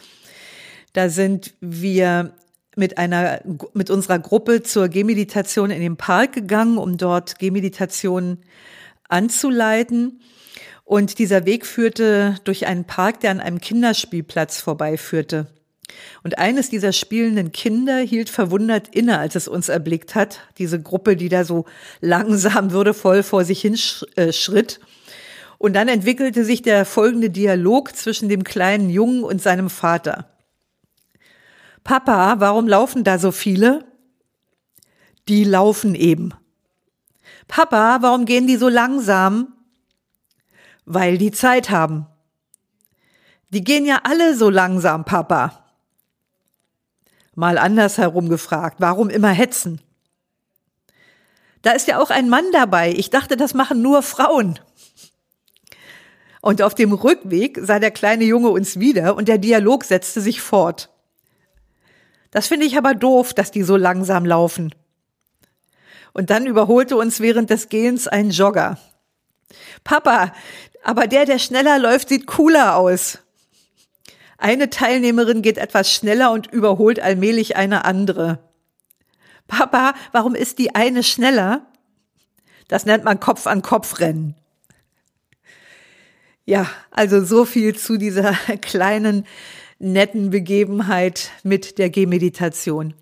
Da 0.93 1.09
sind 1.09 1.55
wir 1.61 2.33
mit 2.77 2.99
einer, 2.99 3.41
mit 3.75 3.91
unserer 3.91 4.19
Gruppe 4.19 4.63
zur 4.63 4.89
Gehmeditation 4.89 5.71
in 5.71 5.81
den 5.81 5.97
Park 5.97 6.35
gegangen, 6.35 6.79
um 6.79 6.99
dort 6.99 7.39
Gehmeditation 7.39 8.39
anzuleiten. 9.09 10.21
Und 10.85 11.19
dieser 11.19 11.47
Weg 11.47 11.67
führte 11.67 12.37
durch 12.45 12.67
einen 12.67 12.85
Park, 12.85 13.21
der 13.21 13.33
an 13.33 13.41
einem 13.41 13.61
Kinderspielplatz 13.61 14.61
vorbeiführte. 14.61 15.49
Und 16.23 16.39
eines 16.39 16.69
dieser 16.69 16.93
spielenden 16.93 17.51
Kinder 17.51 17.99
hielt 17.99 18.29
verwundert 18.29 18.95
inne, 18.95 19.19
als 19.19 19.35
es 19.35 19.49
uns 19.49 19.69
erblickt 19.69 20.15
hat. 20.15 20.41
Diese 20.59 20.81
Gruppe, 20.81 21.17
die 21.17 21.29
da 21.29 21.45
so 21.45 21.65
langsam 22.01 22.73
würdevoll 22.73 23.23
vor 23.23 23.45
sich 23.45 23.61
hin 23.61 23.79
äh, 24.17 24.33
schritt. 24.33 24.81
Und 25.59 25.75
dann 25.75 25.89
entwickelte 25.89 26.45
sich 26.45 26.63
der 26.63 26.85
folgende 26.85 27.31
Dialog 27.31 27.97
zwischen 27.97 28.29
dem 28.29 28.45
kleinen 28.45 28.91
Jungen 28.91 29.25
und 29.25 29.41
seinem 29.41 29.71
Vater. 29.71 30.29
Papa, 31.87 32.41
warum 32.41 32.67
laufen 32.67 33.05
da 33.05 33.17
so 33.17 33.31
viele? 33.31 33.85
Die 35.29 35.45
laufen 35.45 35.95
eben. 35.95 36.35
Papa, 37.47 37.99
warum 38.01 38.25
gehen 38.25 38.49
die 38.49 38.57
so 38.57 38.69
langsam? 38.69 39.55
Weil 40.85 41.17
die 41.17 41.31
Zeit 41.31 41.71
haben. 41.71 42.07
Die 43.51 43.63
gehen 43.63 43.87
ja 43.87 44.01
alle 44.03 44.37
so 44.37 44.51
langsam, 44.51 45.05
Papa. 45.05 45.65
Mal 47.37 47.57
andersherum 47.57 48.29
gefragt, 48.29 48.79
warum 48.81 49.09
immer 49.09 49.31
hetzen? 49.31 49.81
Da 51.63 51.71
ist 51.71 51.87
ja 51.87 52.01
auch 52.01 52.11
ein 52.11 52.29
Mann 52.29 52.47
dabei. 52.51 52.95
Ich 52.95 53.11
dachte, 53.11 53.37
das 53.37 53.55
machen 53.55 53.81
nur 53.81 54.03
Frauen. 54.03 54.59
Und 56.41 56.63
auf 56.63 56.75
dem 56.75 56.93
Rückweg 56.93 57.61
sah 57.63 57.79
der 57.79 57.93
kleine 57.93 58.25
Junge 58.25 58.49
uns 58.49 58.81
wieder 58.81 59.15
und 59.15 59.29
der 59.29 59.39
Dialog 59.39 59.85
setzte 59.85 60.21
sich 60.21 60.41
fort. 60.41 60.91
Das 62.37 62.49
finde 62.49 62.67
ich 62.67 62.77
aber 62.77 62.93
doof, 62.93 63.33
dass 63.33 63.51
die 63.51 63.63
so 63.63 63.79
langsam 63.79 64.27
laufen. 64.27 64.75
Und 66.13 66.29
dann 66.29 66.45
überholte 66.45 66.99
uns 66.99 67.21
während 67.21 67.49
des 67.49 67.71
Gehens 67.71 68.09
ein 68.09 68.29
Jogger. 68.29 68.77
Papa, 69.85 70.35
aber 70.85 71.07
der, 71.07 71.25
der 71.25 71.39
schneller 71.39 71.79
läuft, 71.79 72.11
sieht 72.11 72.27
cooler 72.27 72.77
aus. 72.77 73.21
Eine 74.37 74.69
Teilnehmerin 74.69 75.41
geht 75.41 75.57
etwas 75.57 75.91
schneller 75.91 76.31
und 76.31 76.53
überholt 76.53 77.01
allmählich 77.01 77.57
eine 77.57 77.87
andere. 77.87 78.39
Papa, 79.47 79.95
warum 80.13 80.35
ist 80.35 80.59
die 80.59 80.75
eine 80.75 81.05
schneller? 81.05 81.65
Das 82.69 82.85
nennt 82.85 83.05
man 83.05 83.19
Kopf 83.19 83.47
an 83.47 83.63
Kopf 83.63 83.99
rennen. 83.99 84.35
Ja, 86.45 86.69
also 86.91 87.25
so 87.25 87.47
viel 87.47 87.75
zu 87.77 87.97
dieser 87.97 88.35
kleinen 88.61 89.25
netten 89.79 90.31
Begebenheit 90.31 91.31
mit 91.43 91.79
der 91.79 91.91
Gehmeditation. 91.91 92.95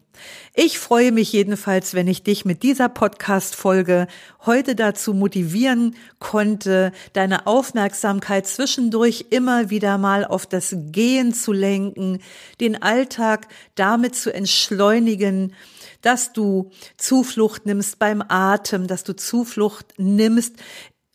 Ich 0.55 0.79
freue 0.79 1.11
mich 1.13 1.33
jedenfalls, 1.33 1.95
wenn 1.95 2.07
ich 2.07 2.23
dich 2.23 2.45
mit 2.45 2.63
dieser 2.63 2.89
Podcast-Folge 2.89 4.07
heute 4.47 4.77
dazu 4.77 5.13
motivieren 5.13 5.97
konnte, 6.21 6.93
deine 7.13 7.47
Aufmerksamkeit 7.47 8.47
zwischendurch 8.47 9.27
immer 9.31 9.71
wieder 9.71 9.99
mal 9.99 10.25
auf 10.25 10.47
das 10.47 10.77
Gehen 10.93 11.35
zu 11.35 11.53
lenken, 11.53 12.21
den 12.61 12.81
Alltag 12.81 13.49
damit 13.75 14.15
zu 14.15 14.33
entschleunigen, 14.33 15.55
dass 16.03 16.33
du 16.33 16.71
Zuflucht 16.97 17.67
nimmst 17.67 17.99
beim 17.99 18.23
Atem, 18.29 18.87
dass 18.87 19.05
du 19.05 19.15
Zuflucht 19.17 19.95
nimmst 19.97 20.55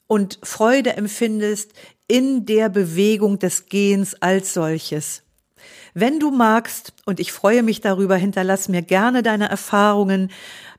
und 0.07 0.39
Freude 0.43 0.97
empfindest 0.97 1.71
in 2.07 2.45
der 2.45 2.69
Bewegung 2.69 3.39
des 3.39 3.67
Gehens 3.67 4.15
als 4.21 4.53
solches. 4.53 5.23
Wenn 5.99 6.17
du 6.17 6.31
magst, 6.31 6.93
und 7.05 7.19
ich 7.19 7.33
freue 7.33 7.61
mich 7.61 7.81
darüber, 7.81 8.15
hinterlass 8.15 8.69
mir 8.69 8.81
gerne 8.81 9.21
deine 9.21 9.49
Erfahrungen 9.49 10.31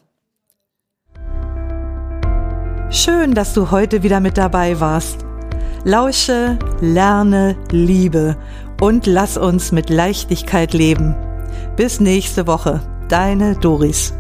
Schön, 2.90 3.34
dass 3.34 3.54
du 3.54 3.72
heute 3.72 4.04
wieder 4.04 4.20
mit 4.20 4.38
dabei 4.38 4.82
warst. 4.82 5.24
Lausche, 5.86 6.60
lerne, 6.82 7.56
liebe 7.72 8.36
und 8.82 9.06
lass 9.06 9.38
uns 9.38 9.72
mit 9.72 9.90
Leichtigkeit 9.90 10.74
leben. 10.74 11.16
Bis 11.78 12.00
nächste 12.00 12.48
Woche. 12.48 12.82
Deine 13.08 13.54
Doris. 13.56 14.12